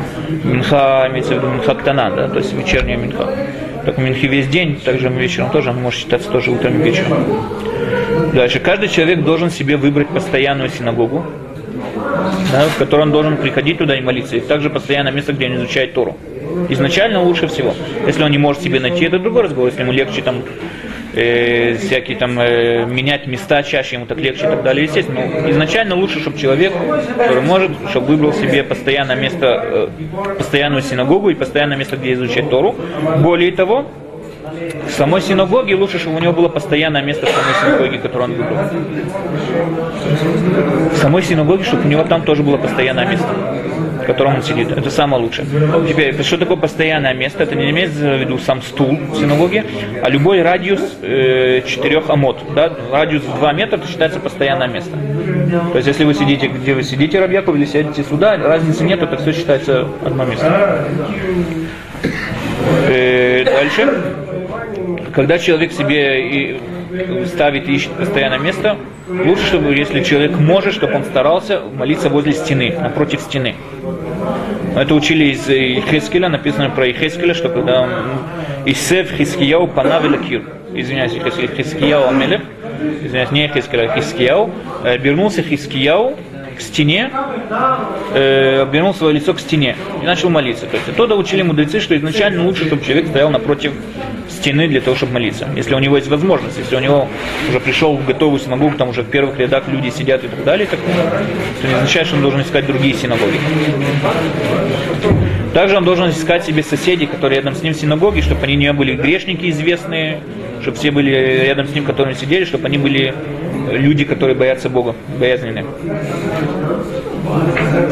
Минха 0.43 1.07
имеется 1.11 1.35
в 1.35 1.39
виду 1.39 1.47
Минха 1.49 1.75
Ктана, 1.77 2.11
да, 2.11 2.29
то 2.29 2.39
есть 2.39 2.53
вечерняя 2.53 2.97
Минха. 2.97 3.29
Так 3.89 3.97
Минхи 3.97 4.27
весь 4.27 4.47
день, 4.49 4.79
также 4.79 5.09
вечером 5.09 5.49
тоже, 5.49 5.71
она 5.71 5.81
может 5.81 6.01
считаться 6.01 6.31
тоже 6.31 6.51
утром 6.51 6.79
и 6.79 6.85
вечером. 6.85 7.25
Дальше. 8.35 8.61
Каждый 8.61 8.91
человек 8.91 9.25
должен 9.25 9.49
себе 9.49 9.79
выбрать 9.79 10.09
постоянную 10.09 10.69
синагогу, 10.69 11.25
да, 12.53 12.67
в 12.69 12.77
которой 12.77 13.01
он 13.01 13.13
должен 13.13 13.39
приходить 13.39 13.79
туда 13.79 13.97
и 13.97 14.03
молиться. 14.03 14.37
И 14.37 14.41
также 14.41 14.69
постоянное 14.69 15.11
место, 15.11 15.33
где 15.33 15.47
он 15.47 15.57
изучает 15.57 15.95
Тору. 15.95 16.19
Изначально 16.69 17.23
лучше 17.23 17.47
всего. 17.47 17.75
Если 18.07 18.23
он 18.23 18.31
не 18.31 18.37
может 18.37 18.63
себе 18.63 18.79
найти, 18.79 19.07
это 19.07 19.19
другой 19.19 19.45
разговор. 19.45 19.71
Если 19.71 19.81
ему 19.81 19.93
легче 19.93 20.21
там 20.21 20.43
э, 21.15 21.77
всякие 21.77 22.17
там 22.17 22.39
э, 22.39 22.85
менять 22.87 23.27
места 23.27 23.63
чаще, 23.63 23.97
ему 23.97 24.07
так 24.07 24.19
легче 24.19 24.47
и 24.47 24.49
так 24.49 24.63
далее. 24.63 24.85
Естественно, 24.85 25.21
но 25.43 25.51
изначально 25.51 25.95
лучше, 25.95 26.21
чтобы 26.21 26.39
человек, 26.39 26.73
который 27.17 27.43
может, 27.43 27.73
чтобы 27.91 28.09
выбрал 28.09 28.33
себе 28.33 28.63
постоянное 28.63 29.17
место, 29.17 29.63
э, 29.65 29.89
постоянную 30.39 30.83
синагогу 30.83 31.31
и 31.31 31.35
постоянное 31.35 31.77
место, 31.77 31.97
где 31.97 32.13
изучать 32.15 32.51
Тору. 32.51 32.75
Более 33.19 33.53
того, 33.53 33.87
в 34.87 34.91
самой 34.91 35.21
синагоге 35.21 35.75
лучше, 35.75 35.99
чтобы 35.99 36.17
у 36.17 36.21
него 36.21 36.33
было 36.33 36.49
постоянное 36.49 37.03
место 37.03 37.27
в 37.27 37.29
самой 37.29 37.55
синагоге, 37.63 37.99
которое 37.99 38.25
он 38.25 38.35
выбрал. 38.35 38.57
В 40.93 40.97
самой 40.97 41.23
синагоге, 41.23 41.65
чтобы 41.65 41.85
у 41.85 41.89
него 41.89 42.05
там 42.05 42.23
тоже 42.23 42.43
было 42.43 42.57
постоянное 42.57 43.07
место, 43.07 43.29
котором 44.09 44.37
он 44.37 44.43
сидит. 44.43 44.71
Это 44.71 44.91
самое 44.91 45.23
лучшее. 45.23 45.47
Теперь, 45.87 46.23
что 46.23 46.39
такое 46.39 46.57
постоянное 46.57 47.13
место? 47.13 47.43
Это 47.43 47.55
не 47.55 47.71
имеется 47.71 48.01
в 48.01 48.21
виду 48.21 48.39
сам 48.39 48.63
стул 48.63 48.99
в 49.13 49.17
синагоге, 49.17 49.67
а 50.03 50.09
любой 50.09 50.41
радиус 50.41 50.81
э, 51.03 51.61
4 51.67 52.03
амот. 52.09 52.43
Да? 52.55 52.73
Радиус 52.91 53.23
2 53.23 53.53
метра 53.53 53.77
это 53.77 53.87
считается 53.87 54.19
постоянное 54.19 54.67
место. 54.67 54.97
То 55.73 55.77
есть, 55.77 55.89
если 55.89 56.05
вы 56.05 56.15
сидите, 56.15 56.49
где 56.49 56.73
вы 56.73 56.85
сидите, 56.85 57.21
Рабьяков, 57.21 57.55
или 57.55 57.67
сядете 57.67 58.03
сюда, 58.03 58.39
разницы 58.39 58.83
нет, 58.83 59.03
это 59.03 59.19
все 59.19 59.33
считается 59.33 59.87
одно 60.03 60.25
место. 60.25 60.87
Э, 62.89 63.45
дальше. 63.45 64.15
Когда 65.15 65.39
человек 65.39 65.73
себе 65.73 66.29
и 66.31 66.61
ставит 67.27 67.69
и 67.69 67.75
ищет 67.75 67.93
постоянное 67.93 68.39
место, 68.39 68.79
лучше, 69.09 69.47
чтобы, 69.47 69.75
если 69.75 70.03
человек 70.03 70.33
может, 70.33 70.75
чтобы 70.75 70.95
он 70.95 71.05
старался 71.05 71.61
молиться 71.61 72.09
возле 72.09 72.33
стены, 72.33 72.75
напротив 72.79 73.21
стены. 73.21 73.55
Это 74.77 74.95
учили 74.95 75.25
из 75.25 75.47
Хескеля, 75.89 76.29
написано 76.29 76.71
про 76.71 76.93
Хескеля, 76.93 77.35
что 77.35 77.49
когда 77.49 77.83
он 77.83 77.91
Исеф 78.67 79.13
Хискияу 79.13 79.67
Панавеля 79.67 80.19
Кир, 80.19 80.43
извиняюсь, 80.75 81.13
Хискияу 81.13 82.09
Амелех, 82.09 82.43
извиняюсь, 83.03 83.31
не 83.31 83.49
Хескеля, 83.49 83.91
а 83.91 83.97
Хискияу, 83.97 84.51
обернулся 84.85 85.43
Хискияу 85.43 86.17
к 86.59 86.61
стене, 86.61 87.11
э, 88.15 88.63
обернул 88.63 88.95
свое 88.95 89.15
лицо 89.15 89.33
к 89.33 89.41
стене 89.41 89.77
и 90.03 90.07
начал 90.07 90.29
молиться. 90.29 90.67
То 90.67 90.77
есть 90.77 90.89
оттуда 90.89 91.15
учили 91.17 91.43
мудрецы, 91.43 91.81
что 91.81 91.97
изначально 91.97 92.45
лучше, 92.45 92.67
чтобы 92.67 92.85
человек 92.85 93.09
стоял 93.09 93.31
напротив 93.31 93.73
стены 94.29 94.69
для 94.69 94.81
того, 94.81 94.97
чтобы 94.97 95.15
молиться. 95.15 95.49
Если 95.57 95.75
у 95.75 95.79
него 95.79 95.97
есть 95.97 96.09
возможность, 96.09 96.59
если 96.59 96.77
у 96.77 96.81
него 96.81 97.09
уже 97.49 97.61
пришел 97.61 97.97
в 97.97 98.05
готовую 98.05 98.41
синагогу, 98.41 98.77
там 98.77 98.91
уже 98.91 99.03
в 99.03 99.11
первых 99.11 99.39
рядах 99.39 99.65
люди 99.69 99.91
сидят 99.91 100.25
и 100.25 100.29
так 100.29 100.45
далее, 100.45 100.67
так, 100.67 100.79
то 100.81 101.67
не 101.67 101.75
означает, 101.75 102.07
что 102.07 102.17
он 102.17 102.23
должен 102.23 102.43
искать 102.43 102.67
другие 102.67 102.95
синагоги. 102.95 103.39
Также 105.55 105.77
он 105.77 105.85
должен 105.85 106.11
искать 106.11 106.45
себе 106.45 106.63
соседей, 106.63 107.07
которые 107.07 107.39
рядом 107.39 107.55
с 107.55 107.63
ним 107.63 107.73
в 107.73 107.77
синагоге, 107.77 108.23
чтобы 108.23 108.43
они 108.45 108.57
не 108.57 108.73
были 108.73 108.95
грешники 108.95 109.49
известные, 109.51 110.21
чтобы 110.63 110.77
все 110.77 110.91
были 110.91 111.11
рядом 111.47 111.67
с 111.67 111.75
ним, 111.75 111.85
которые 111.85 112.15
сидели, 112.17 112.45
чтобы 112.45 112.67
они 112.67 112.79
были 112.79 113.15
люди, 113.71 114.05
которые 114.05 114.37
боятся 114.37 114.69
Бога, 114.69 114.95
боязненные. 115.19 115.65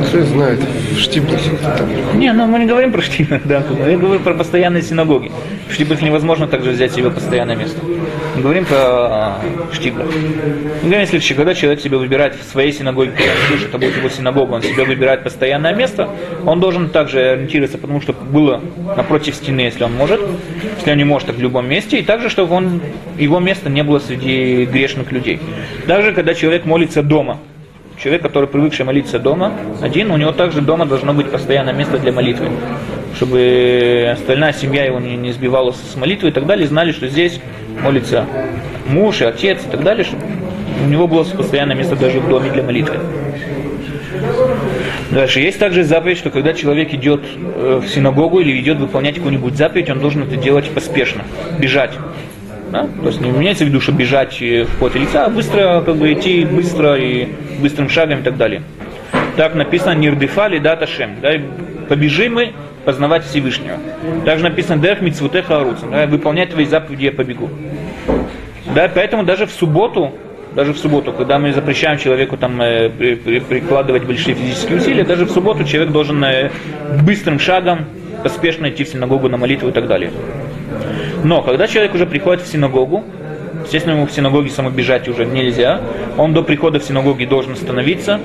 Кто 0.09 0.23
знает, 0.23 0.61
в 0.61 0.99
Штиблахе 0.99 1.51
там. 1.63 2.19
Не, 2.19 2.33
ну 2.33 2.47
мы 2.47 2.59
не 2.59 2.67
говорим 2.67 2.93
про 2.93 3.03
штиблах, 3.03 3.43
да, 3.45 3.63
я 3.87 3.97
говорю 3.97 4.21
про 4.21 4.35
постоянные 4.35 4.83
синагоги. 4.83 5.31
В 5.69 5.75
штиблах 5.75 6.01
невозможно 6.03 6.47
также 6.47 6.71
взять 6.71 6.93
себе 6.93 7.11
постоянное 7.11 7.57
место. 7.57 7.81
Мы 8.37 8.43
говорим 8.43 8.65
про 8.65 8.77
а, 8.79 9.41
штиблах. 9.73 10.07
Мы 10.83 10.89
говорим, 10.91 11.09
если 11.11 11.35
когда 11.35 11.55
человек 11.55 11.81
себе 11.81 11.97
выбирает 11.97 12.35
в 12.35 12.45
своей 12.51 12.73
синагоге, 12.73 13.13
слышит, 13.49 13.69
это 13.69 13.79
будет 13.79 13.97
его 13.97 14.09
синагога, 14.09 14.55
он 14.55 14.63
себе 14.63 14.85
выбирает 14.85 15.25
постоянное 15.25 15.75
место, 15.75 16.09
он 16.45 16.61
должен 16.61 16.91
также 16.91 17.21
ориентироваться, 17.21 17.79
потому 17.79 18.01
что 18.01 18.13
было 18.13 18.61
напротив 18.97 19.35
стены, 19.35 19.61
если 19.61 19.85
он 19.85 19.95
может, 19.95 20.21
если 20.79 20.91
он 20.91 20.99
не 20.99 21.05
может, 21.05 21.29
так 21.29 21.37
в 21.37 21.43
любом 21.43 21.69
месте, 21.69 21.99
и 21.99 22.03
также, 22.03 22.29
чтобы 22.29 22.55
он, 22.55 22.81
его 23.19 23.41
место 23.41 23.69
не 23.71 23.83
было 23.83 23.99
среди 23.99 24.67
грешных 24.67 25.13
людей. 25.13 25.41
Даже 25.87 26.13
когда 26.13 26.35
человек 26.35 26.65
молится 26.65 27.03
дома, 27.03 27.39
Человек, 28.03 28.23
который 28.23 28.47
привыкший 28.47 28.85
молиться 28.85 29.19
дома, 29.19 29.53
один, 29.81 30.11
у 30.11 30.17
него 30.17 30.33
также 30.33 30.61
дома 30.61 30.85
должно 30.85 31.15
быть 31.15 31.31
постоянное 31.31 31.73
место 31.73 31.99
для 31.99 32.13
молитвы. 32.13 32.49
Чтобы 33.15 34.11
остальная 34.13 34.53
семья 34.53 34.85
его 34.85 35.01
не, 35.01 35.17
не 35.17 35.33
сбивалась 35.33 35.77
с 35.77 35.97
молитвы 35.97 36.29
и 36.29 36.33
так 36.33 36.47
далее, 36.47 36.67
знали, 36.67 36.93
что 36.93 37.09
здесь 37.09 37.41
молится 37.83 38.27
муж 38.87 39.23
и 39.23 39.25
отец 39.25 39.65
и 39.67 39.71
так 39.71 39.83
далее, 39.83 40.05
чтобы 40.05 40.23
у 40.85 40.89
него 40.89 41.07
было 41.09 41.25
постоянное 41.25 41.75
место 41.75 41.97
даже 41.97 42.21
в 42.21 42.29
доме 42.29 42.51
для 42.51 42.63
молитвы. 42.63 42.99
Дальше. 45.11 45.41
Есть 45.41 45.59
также 45.59 45.85
заповедь, 45.85 46.19
что 46.19 46.31
когда 46.31 46.53
человек 46.53 46.93
идет 46.93 47.23
э, 47.25 47.81
в 47.83 47.89
синагогу 47.89 48.41
или 48.41 48.61
идет 48.61 48.79
выполнять 48.79 49.15
какую-нибудь 49.15 49.57
заповедь, 49.57 49.89
он 49.89 50.01
должен 50.01 50.23
это 50.25 50.37
делать 50.37 50.69
поспешно, 50.71 51.23
бежать. 51.59 51.93
Да? 52.73 52.87
То 53.03 53.07
есть 53.07 53.21
не 53.21 53.31
имеется 53.31 53.65
в 53.65 53.69
виду, 53.69 53.81
что 53.81 53.93
бежать 53.93 54.41
в 54.41 54.67
поте 54.79 54.99
лица, 54.99 55.27
а 55.27 55.29
быстро 55.31 55.83
как 55.83 55.97
бы 55.97 56.13
идти 56.13 56.45
быстро 56.45 56.97
и 56.97 57.29
быстрым 57.61 57.89
шагом 57.89 58.21
и 58.21 58.23
так 58.23 58.37
далее. 58.37 58.63
Так 59.37 59.55
написано 59.55 59.95
Нирдефали 59.95 60.59
дата 60.59 60.87
шем. 60.87 61.17
Да? 61.23 61.33
Побежим 61.89 62.35
мы 62.35 62.53
познавать 62.85 63.25
Всевышнего. 63.25 63.77
Также 64.25 64.45
написано 64.45 64.81
Дех 64.81 65.01
Мицвутеха 65.01 65.61
Аруцин. 65.61 65.91
Да? 65.91 66.07
Выполнять 66.07 66.51
твои 66.51 66.65
заповеди 66.65 67.05
я 67.07 67.13
побегу. 67.13 67.49
Да, 68.75 68.91
поэтому 68.93 69.25
даже 69.25 69.47
в 69.47 69.53
субботу, 69.53 70.13
даже 70.55 70.73
в 70.73 70.79
субботу, 70.79 71.13
когда 71.13 71.39
мы 71.39 71.53
запрещаем 71.53 71.99
человеку 71.99 72.37
там 72.37 72.61
э, 72.61 72.91
при- 72.91 73.41
прикладывать 73.41 74.05
большие 74.05 74.35
физические 74.35 74.79
усилия, 74.79 75.05
даже 75.05 75.25
в 75.25 75.31
субботу 75.31 75.65
человек 75.65 75.93
должен 75.93 76.23
э, 76.25 76.51
быстрым 77.03 77.39
шагом 77.39 77.85
поспешно 78.23 78.69
идти 78.71 78.83
в 78.85 78.89
синагогу 78.89 79.29
на 79.29 79.37
молитву 79.37 79.69
и 79.69 79.73
так 79.73 79.87
далее. 79.87 80.11
Но 81.27 81.43
когда 81.43 81.67
человек 81.67 81.93
уже 81.93 82.07
приходит 82.07 82.45
в 82.45 82.47
синагогу, 82.47 83.03
естественно, 83.65 83.95
ему 83.95 84.07
в 84.07 84.13
синагоге 84.13 84.49
самобежать 84.49 85.09
уже 85.09 85.27
нельзя, 85.27 85.81
он 86.17 86.33
до 86.35 86.43
прихода 86.43 86.79
в 86.79 86.85
синагоге 86.85 87.27
должен 87.27 87.55
остановиться, 87.55 88.21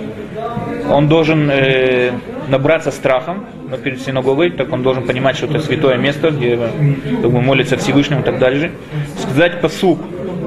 он 0.88 1.08
должен 1.08 1.50
э, 1.50 2.12
набраться 2.48 2.92
страхом 2.92 3.48
ну, 3.72 3.78
перед 3.78 4.02
синагогой, 4.02 4.52
так 4.52 4.72
он 4.72 4.84
должен 4.84 5.04
понимать, 5.08 5.36
что 5.36 5.48
это 5.48 5.62
святое 5.62 5.98
место, 5.98 6.30
где 6.30 6.54
э, 6.54 6.70
как 7.24 7.32
бы, 7.32 7.42
молится 7.42 7.76
Всевышнему 7.76 8.22
и 8.22 8.24
так 8.24 8.38
далее. 8.38 8.70
Сказать 9.18 9.62
посук, 9.62 10.00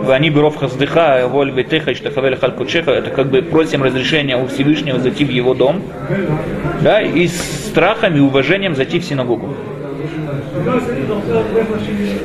они 0.09 0.31
беров 0.31 0.55
хаздыха, 0.57 1.27
воль 1.27 1.51
ветеха, 1.51 1.93
иштахавель 1.93 2.37
халькучеха, 2.37 2.93
это 2.93 3.11
как 3.11 3.31
бы 3.31 3.43
просим 3.43 3.83
разрешения 3.83 4.37
у 4.37 4.47
Всевышнего 4.47 5.01
зайти 5.01 5.25
в 5.25 5.31
его 5.31 5.55
дом, 5.55 5.83
да, 6.83 7.03
и 7.03 7.27
с 7.27 7.67
страхом 7.71 8.17
и 8.17 8.21
уважением 8.21 8.77
зайти 8.77 9.01
в 9.01 9.05
синагогу. 9.05 9.57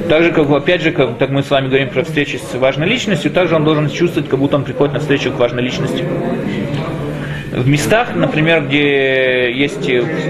Так 0.08 0.24
же, 0.24 0.32
как, 0.32 0.50
опять 0.50 0.82
же, 0.82 0.92
как 0.92 1.18
так 1.18 1.30
мы 1.30 1.44
с 1.44 1.50
вами 1.50 1.68
говорим 1.68 1.90
про 1.90 2.04
встречи 2.04 2.38
с 2.38 2.56
важной 2.56 2.88
личностью, 2.88 3.32
также 3.32 3.56
он 3.56 3.64
должен 3.64 3.90
чувствовать, 3.90 4.30
как 4.30 4.40
будто 4.40 4.56
он 4.56 4.64
приходит 4.64 4.94
на 4.94 5.00
встречу 5.00 5.32
к 5.32 5.40
важной 5.40 5.64
личности. 5.64 6.04
В 7.52 7.68
местах, 7.68 8.16
например, 8.16 8.66
где 8.66 9.52
есть 9.52 9.90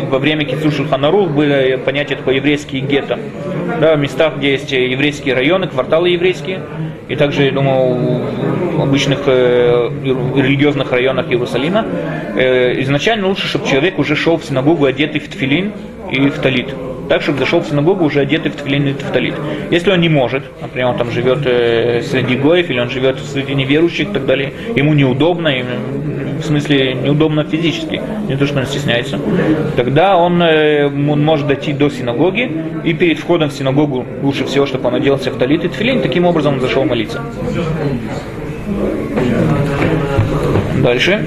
во 0.09 0.19
время 0.19 0.45
Кицу 0.45 0.71
Шульханарух 0.71 1.31
были 1.31 1.77
понятия 1.83 2.15
такое 2.15 2.35
еврейские 2.35 2.81
гетто. 2.81 3.19
Да, 3.79 3.95
в 3.95 3.99
местах, 3.99 4.38
где 4.38 4.53
есть 4.53 4.71
еврейские 4.71 5.35
районы, 5.35 5.67
кварталы 5.67 6.09
еврейские, 6.09 6.62
и 7.09 7.15
также, 7.15 7.43
я 7.43 7.51
думаю, 7.51 8.21
в 8.77 8.81
обычных 8.81 9.19
э, 9.25 9.89
религиозных 10.35 10.91
районах 10.91 11.29
Иерусалима, 11.29 11.85
э, 12.35 12.81
изначально 12.81 13.27
лучше, 13.27 13.47
чтобы 13.47 13.67
человек 13.67 13.99
уже 13.99 14.15
шел 14.15 14.38
в 14.38 14.45
синагогу 14.45 14.85
одетый 14.85 15.19
в 15.19 15.27
тфилин 15.27 15.73
и 16.12 16.19
в 16.29 16.39
талит. 16.39 16.73
Так, 17.10 17.24
чтобы 17.24 17.39
зашел 17.39 17.60
в 17.60 17.67
синагогу 17.67 18.06
уже 18.06 18.19
одетый 18.19 18.52
в 18.52 18.56
тфилин 18.56 18.88
и 18.88 18.93
в 18.93 19.02
талит. 19.12 19.34
Если 19.72 19.89
он 19.89 20.00
не 20.00 20.10
может, 20.10 20.43
например, 20.62 20.89
он 20.89 20.98
там 20.98 21.10
живет 21.12 21.39
э, 21.43 22.04
среди 22.04 22.36
гоев, 22.36 22.69
или 22.69 22.80
он 22.80 22.91
живет 22.91 23.19
среди 23.19 23.56
неверующих 23.56 24.10
и 24.10 24.13
так 24.13 24.28
далее, 24.28 24.54
ему 24.76 24.93
неудобно, 24.93 25.48
ему, 25.48 25.69
в 26.39 26.43
смысле 26.43 26.93
неудобно 26.93 27.43
физически, 27.45 28.00
не 28.28 28.38
то, 28.38 28.45
что 28.45 28.60
он 28.60 28.67
стесняется, 28.67 29.19
тогда 29.76 30.17
он, 30.17 30.39
э, 30.43 30.86
он 30.86 31.26
может 31.26 31.48
дойти 31.48 31.74
до 31.74 31.89
синагоги, 31.89 32.52
и 32.84 32.93
перед 32.93 33.17
входом 33.17 33.50
в 33.50 33.54
синагогу 33.54 34.06
лучше 34.22 34.45
всего, 34.45 34.67
чтобы 34.67 34.88
он 34.89 34.95
оделся 34.95 35.32
в 35.32 35.38
талит 35.38 35.65
и 35.65 35.67
тфилин, 35.67 36.02
таким 36.02 36.26
образом 36.26 36.56
он 36.56 36.62
зашел 36.62 36.86
молиться. 36.86 37.24
Дальше. 40.84 41.26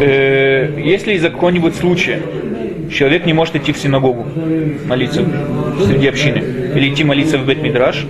Э, 0.00 0.80
если 0.82 1.12
из-за 1.12 1.28
какого-нибудь 1.28 1.74
случая 1.74 2.22
человек 2.90 3.26
не 3.26 3.32
может 3.32 3.56
идти 3.56 3.72
в 3.72 3.78
синагогу 3.78 4.26
молиться 4.86 5.24
среди 5.86 6.08
общины, 6.08 6.38
или 6.74 6.92
идти 6.92 7.04
молиться 7.04 7.38
в 7.38 7.46
Бет-Мидраш, 7.46 8.06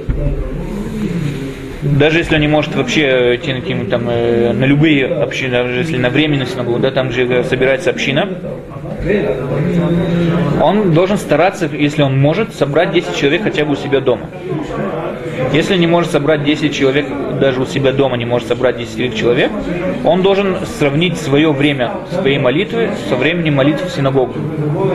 даже 1.82 2.18
если 2.18 2.34
он 2.34 2.40
не 2.40 2.48
может 2.48 2.74
вообще 2.74 3.36
идти 3.36 3.52
на, 3.52 3.60
какие-нибудь 3.60 3.90
там, 3.90 4.08
э, 4.08 4.52
на 4.52 4.64
любые 4.64 5.06
общины, 5.06 5.50
даже 5.50 5.78
если 5.78 5.96
на 5.96 6.10
временную 6.10 6.46
синагогу, 6.46 6.78
да, 6.78 6.90
там 6.90 7.12
же 7.12 7.44
собирается 7.44 7.90
община, 7.90 8.28
он 10.60 10.92
должен 10.92 11.16
стараться, 11.16 11.68
если 11.72 12.02
он 12.02 12.18
может, 12.18 12.54
собрать 12.54 12.92
10 12.92 13.14
человек 13.16 13.42
хотя 13.42 13.64
бы 13.64 13.72
у 13.72 13.76
себя 13.76 14.00
дома. 14.00 14.28
Если 15.52 15.76
не 15.76 15.86
может 15.86 16.10
собрать 16.10 16.44
10 16.44 16.74
человек, 16.74 17.06
даже 17.40 17.60
у 17.60 17.66
себя 17.66 17.92
дома 17.92 18.16
не 18.16 18.24
может 18.24 18.48
собрать 18.48 18.78
10 18.78 19.14
человек, 19.14 19.50
он 20.04 20.22
должен 20.22 20.58
сравнить 20.78 21.16
свое 21.18 21.52
время 21.52 21.92
своей 22.10 22.38
молитвы 22.38 22.90
со 23.08 23.16
временем 23.16 23.54
молитвы 23.54 23.88
в 23.88 23.92
синагогу. 23.92 24.34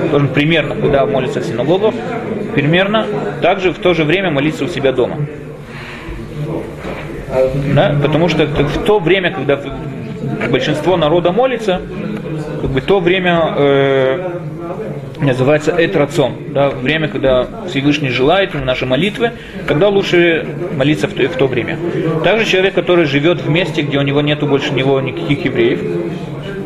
Должен 0.09 0.29
примерно, 0.29 0.75
когда 0.75 1.05
молится 1.05 1.39
в 1.41 1.45
синагогу, 1.45 1.93
примерно 2.53 3.05
также 3.41 3.71
в 3.71 3.79
то 3.79 3.93
же 3.93 4.03
время 4.03 4.31
молиться 4.31 4.65
у 4.65 4.67
себя 4.67 4.91
дома. 4.91 5.17
Да? 7.73 7.95
Потому 8.01 8.27
что 8.27 8.45
в 8.45 8.83
то 8.83 8.99
время, 8.99 9.31
когда 9.31 9.59
большинство 10.49 10.97
народа 10.97 11.31
молится, 11.31 11.81
как 12.61 12.69
бы 12.69 12.81
то 12.81 12.99
время 12.99 13.53
э, 13.57 14.29
называется 15.21 15.73
этрацон, 15.77 16.35
да, 16.49 16.69
время, 16.69 17.07
когда 17.07 17.47
Всевышний 17.67 18.09
желает 18.09 18.53
наши 18.53 18.85
молитвы, 18.85 19.31
тогда 19.67 19.87
лучше 19.87 20.45
молиться 20.75 21.07
в 21.07 21.13
то, 21.13 21.27
в 21.27 21.35
то 21.35 21.47
время. 21.47 21.77
Также 22.23 22.45
человек, 22.45 22.73
который 22.73 23.05
живет 23.05 23.41
в 23.41 23.49
месте, 23.49 23.81
где 23.81 23.97
у 23.97 24.01
него 24.01 24.21
нету 24.21 24.47
больше 24.47 24.73
него 24.73 24.99
никаких 24.99 25.45
евреев, 25.45 25.79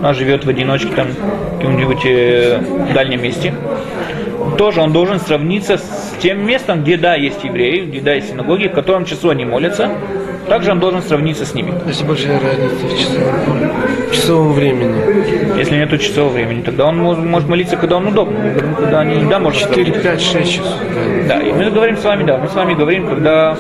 а 0.02 0.14
живет 0.14 0.46
в 0.46 0.50
одиночке 0.50 0.90
там 0.96 1.08
в 1.08 1.58
каком-нибудь 1.58 2.06
э, 2.06 2.62
дальнем 2.94 3.22
месте, 3.22 3.54
тоже 4.58 4.82
он 4.82 4.94
должен 4.94 5.20
сравниться 5.20 5.78
с 5.78 6.16
тем 6.22 6.46
местом, 6.46 6.84
где 6.84 6.98
да, 6.98 7.16
есть 7.16 7.44
евреи, 7.44 7.86
где 7.86 8.02
да, 8.02 8.14
есть 8.14 8.30
синагоги, 8.30 8.68
в 8.68 8.74
котором 8.74 9.06
часу 9.06 9.30
они 9.30 9.46
молятся, 9.46 9.92
также 10.48 10.72
он 10.72 10.80
должен 10.80 11.02
сравниться 11.02 11.46
с 11.46 11.54
ними. 11.54 11.74
Если 11.88 12.06
большая 12.06 12.40
разница 12.40 12.88
в 12.88 12.98
часовом, 12.98 14.12
часовом 14.12 14.54
времени. 14.54 15.58
Если 15.58 15.76
нету 15.76 15.98
часового 15.98 16.34
времени, 16.34 16.62
тогда 16.62 16.86
он 16.86 16.98
может, 16.98 17.24
может 17.24 17.50
молиться, 17.50 17.78
когда 17.78 17.98
он 17.98 18.08
удобно. 18.08 18.38
Когда 18.78 19.02
они, 19.02 19.26
да, 19.30 19.40
можно 19.40 19.60
4, 19.60 19.92
5, 19.92 20.22
6 20.22 20.52
часов. 20.52 20.74
Да. 21.28 21.36
Да, 21.36 21.42
и 21.42 21.52
мы 21.52 21.70
говорим 21.72 21.98
с 21.98 22.04
вами, 22.04 22.24
да, 22.24 22.38
мы 22.38 22.48
с 22.48 22.54
вами 22.54 22.74
говорим, 22.74 23.08
когда 23.08 23.58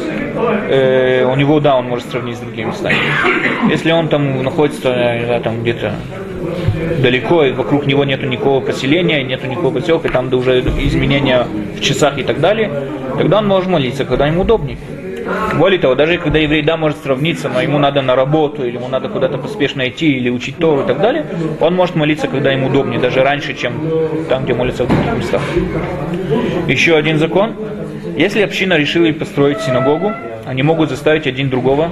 э, 0.69 1.25
у 1.25 1.35
него, 1.35 1.59
да, 1.59 1.75
он 1.75 1.87
может 1.87 2.09
сравнить 2.09 2.37
с 2.37 2.39
другими 2.39 2.67
местами. 2.67 2.97
Если 3.69 3.91
он 3.91 4.07
там 4.07 4.43
находится, 4.43 4.91
знаю, 4.91 5.41
там 5.41 5.61
где-то 5.61 5.93
далеко, 7.01 7.43
и 7.45 7.51
вокруг 7.51 7.87
него 7.87 8.03
нету 8.03 8.27
никакого 8.27 8.61
поселения, 8.61 9.23
нету 9.23 9.47
никакого 9.47 9.79
поселка, 9.79 10.09
там 10.09 10.29
да 10.29 10.37
уже 10.37 10.59
изменения 10.59 11.47
в 11.75 11.81
часах 11.81 12.17
и 12.17 12.23
так 12.23 12.39
далее, 12.39 12.69
тогда 13.17 13.39
он 13.39 13.47
может 13.47 13.69
молиться, 13.69 14.05
когда 14.05 14.27
ему 14.27 14.41
удобнее. 14.41 14.77
Более 15.57 15.79
того, 15.79 15.95
даже 15.95 16.17
когда 16.17 16.39
еврей, 16.39 16.63
да, 16.63 16.77
может 16.77 16.97
сравниться, 17.03 17.49
но 17.49 17.61
ему 17.61 17.79
надо 17.79 18.01
на 18.01 18.15
работу, 18.15 18.65
или 18.65 18.75
ему 18.75 18.87
надо 18.87 19.09
куда-то 19.09 19.37
поспешно 19.37 19.87
идти, 19.87 20.11
или 20.11 20.29
учить 20.29 20.57
Тору 20.57 20.83
и 20.83 20.87
так 20.87 20.99
далее, 20.99 21.25
он 21.59 21.75
может 21.75 21.95
молиться, 21.95 22.27
когда 22.27 22.51
ему 22.51 22.67
удобнее, 22.67 22.99
даже 22.99 23.23
раньше, 23.23 23.53
чем 23.53 23.73
там, 24.29 24.43
где 24.43 24.53
молится 24.53 24.83
в 24.83 24.87
других 24.87 25.17
местах. 25.17 25.41
Еще 26.67 26.95
один 26.95 27.17
закон. 27.17 27.55
Если 28.17 28.41
община 28.41 28.75
решила 28.77 29.11
построить 29.13 29.59
синагогу, 29.61 30.13
они 30.45 30.63
могут 30.63 30.89
заставить 30.89 31.27
один 31.27 31.49
другого 31.49 31.89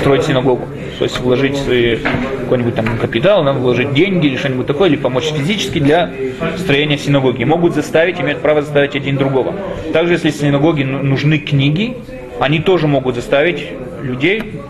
строить 0.00 0.24
синагогу. 0.24 0.66
То 0.98 1.04
есть 1.04 1.18
вложить 1.20 1.56
свои 1.56 1.98
какой-нибудь 2.40 2.74
там 2.74 2.98
капитал, 2.98 3.42
нам 3.42 3.58
вложить 3.58 3.92
деньги 3.94 4.28
или 4.28 4.36
что-нибудь 4.36 4.66
такое, 4.66 4.88
или 4.88 4.96
помочь 4.96 5.32
физически 5.32 5.80
для 5.80 6.10
строения 6.56 6.98
синагоги. 6.98 7.44
Могут 7.44 7.74
заставить, 7.74 8.20
имеют 8.20 8.40
право 8.40 8.62
заставить 8.62 8.94
один 8.94 9.16
другого. 9.16 9.54
Также, 9.92 10.14
если 10.14 10.30
синагоге 10.30 10.84
ну- 10.84 11.02
нужны 11.02 11.38
книги, 11.38 11.96
они 12.40 12.60
тоже 12.60 12.86
могут 12.86 13.16
заставить 13.16 13.68
людей 14.02 14.60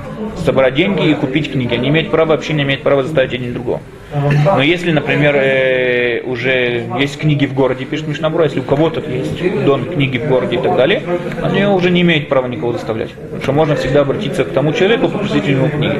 собрать 0.44 0.74
деньги 0.74 1.11
и 1.11 1.14
купить 1.14 1.53
книги. 1.53 1.74
Они 1.74 1.88
имеют 1.88 2.11
право, 2.11 2.35
община 2.35 2.62
имеет 2.62 2.83
право 2.83 3.03
заставить 3.03 3.35
один 3.35 3.53
другого. 3.53 3.81
Но 4.14 4.62
если, 4.62 4.92
например, 4.92 5.35
э, 5.37 6.22
уже 6.24 6.85
есть 6.98 7.18
книги 7.18 7.46
в 7.46 7.55
городе, 7.55 7.85
пишет 7.85 8.07
Мишнабура, 8.07 8.44
если 8.44 8.61
у 8.61 8.62
кого-то 8.62 9.03
есть 9.11 9.64
дом, 9.64 9.85
книги 9.87 10.18
в 10.18 10.29
городе 10.29 10.57
и 10.57 10.59
так 10.61 10.77
далее, 10.77 11.03
они 11.42 11.64
уже 11.64 11.90
не 11.90 12.03
имеют 12.03 12.29
права 12.29 12.46
никого 12.46 12.72
заставлять. 12.72 13.11
Потому 13.11 13.42
что 13.42 13.53
можно 13.53 13.77
всегда 13.77 14.03
обратиться 14.03 14.44
к 14.44 14.50
тому 14.50 14.72
человеку, 14.72 15.09
попросить 15.09 15.48
у 15.48 15.50
него 15.50 15.68
книги. 15.68 15.98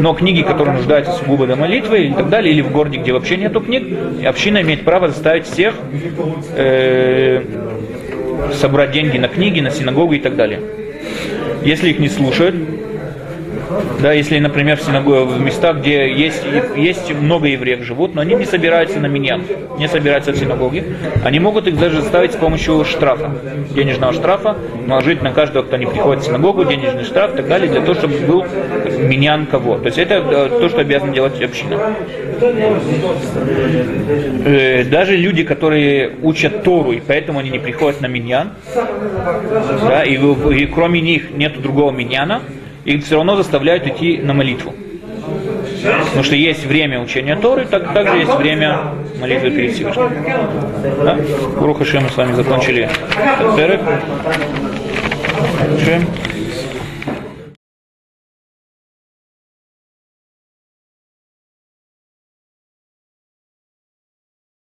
Но 0.00 0.14
книги, 0.14 0.42
которые 0.42 0.76
нуждаются 0.76 1.12
сугубо 1.12 1.46
до 1.46 1.56
молитвы 1.56 2.06
и 2.06 2.12
так 2.12 2.28
далее, 2.28 2.52
или 2.52 2.62
в 2.62 2.72
городе, 2.72 2.98
где 2.98 3.12
вообще 3.12 3.36
нету 3.36 3.60
книг, 3.60 3.84
община 4.24 4.62
имеет 4.62 4.84
право 4.84 5.08
заставить 5.08 5.46
всех 5.46 5.74
э, 6.56 7.42
собрать 8.54 8.90
деньги 8.90 9.18
на 9.18 9.28
книги, 9.28 9.60
на 9.60 9.70
синагогу 9.70 10.14
и 10.14 10.18
так 10.18 10.36
далее. 10.36 10.60
Если 11.64 11.90
их 11.90 11.98
не 11.98 12.08
слушают, 12.08 12.54
да, 14.00 14.12
если, 14.12 14.38
например, 14.38 14.76
в, 14.76 14.82
синагоге, 14.82 15.24
в 15.24 15.40
местах, 15.40 15.78
где 15.78 16.12
есть, 16.12 16.42
есть 16.76 17.12
много 17.12 17.48
евреев 17.48 17.82
живут, 17.82 18.14
но 18.14 18.20
они 18.20 18.34
не 18.34 18.44
собираются 18.44 19.00
на 19.00 19.06
меня, 19.06 19.40
не 19.78 19.88
собираются 19.88 20.32
в 20.32 20.36
синагоге, 20.36 20.84
они 21.24 21.40
могут 21.40 21.66
их 21.66 21.78
даже 21.78 22.00
заставить 22.00 22.32
с 22.32 22.36
помощью 22.36 22.84
штрафа, 22.84 23.32
денежного 23.74 24.12
штрафа, 24.12 24.56
наложить 24.86 25.22
на 25.22 25.32
каждого, 25.32 25.64
кто 25.64 25.76
не 25.76 25.86
приходит 25.86 26.22
в 26.22 26.26
синагогу, 26.26 26.64
денежный 26.64 27.04
штраф 27.04 27.34
и 27.34 27.36
так 27.38 27.48
далее, 27.48 27.70
для 27.70 27.80
того, 27.80 27.94
чтобы 27.94 28.18
был 28.18 28.44
менян 28.98 29.46
кого. 29.46 29.78
То 29.78 29.86
есть 29.86 29.98
это 29.98 30.14
э, 30.14 30.48
то, 30.60 30.68
что 30.68 30.80
обязана 30.80 31.12
делать 31.12 31.40
община. 31.42 31.78
Э, 34.44 34.84
Даже 34.84 35.16
люди, 35.16 35.42
которые 35.42 36.12
учат 36.22 36.62
Тору, 36.62 36.92
и 36.92 37.00
поэтому 37.00 37.40
они 37.40 37.50
не 37.50 37.58
приходят 37.58 38.00
на 38.00 38.06
миньян, 38.06 38.52
да, 39.82 40.04
и, 40.04 40.14
и 40.14 40.66
кроме 40.66 41.00
них 41.00 41.30
нет 41.30 41.60
другого 41.60 41.90
миньяна, 41.90 42.42
их 42.86 43.04
все 43.04 43.16
равно 43.16 43.36
заставляют 43.36 43.86
идти 43.86 44.18
на 44.18 44.32
молитву. 44.32 44.72
Потому 45.82 46.24
что 46.24 46.34
есть 46.34 46.64
время 46.64 47.00
учения 47.00 47.36
Торы, 47.36 47.66
так, 47.66 47.92
также 47.92 48.18
есть 48.18 48.34
время 48.34 48.92
молитвы 49.20 49.50
перед 49.50 49.74
Всевышним. 49.74 50.10
Да? 51.04 51.18
Уруха 51.60 51.84
мы 52.00 52.08
с 52.08 52.16
вами 52.16 52.32
закончили. 52.32 52.88
Шем. 55.84 56.06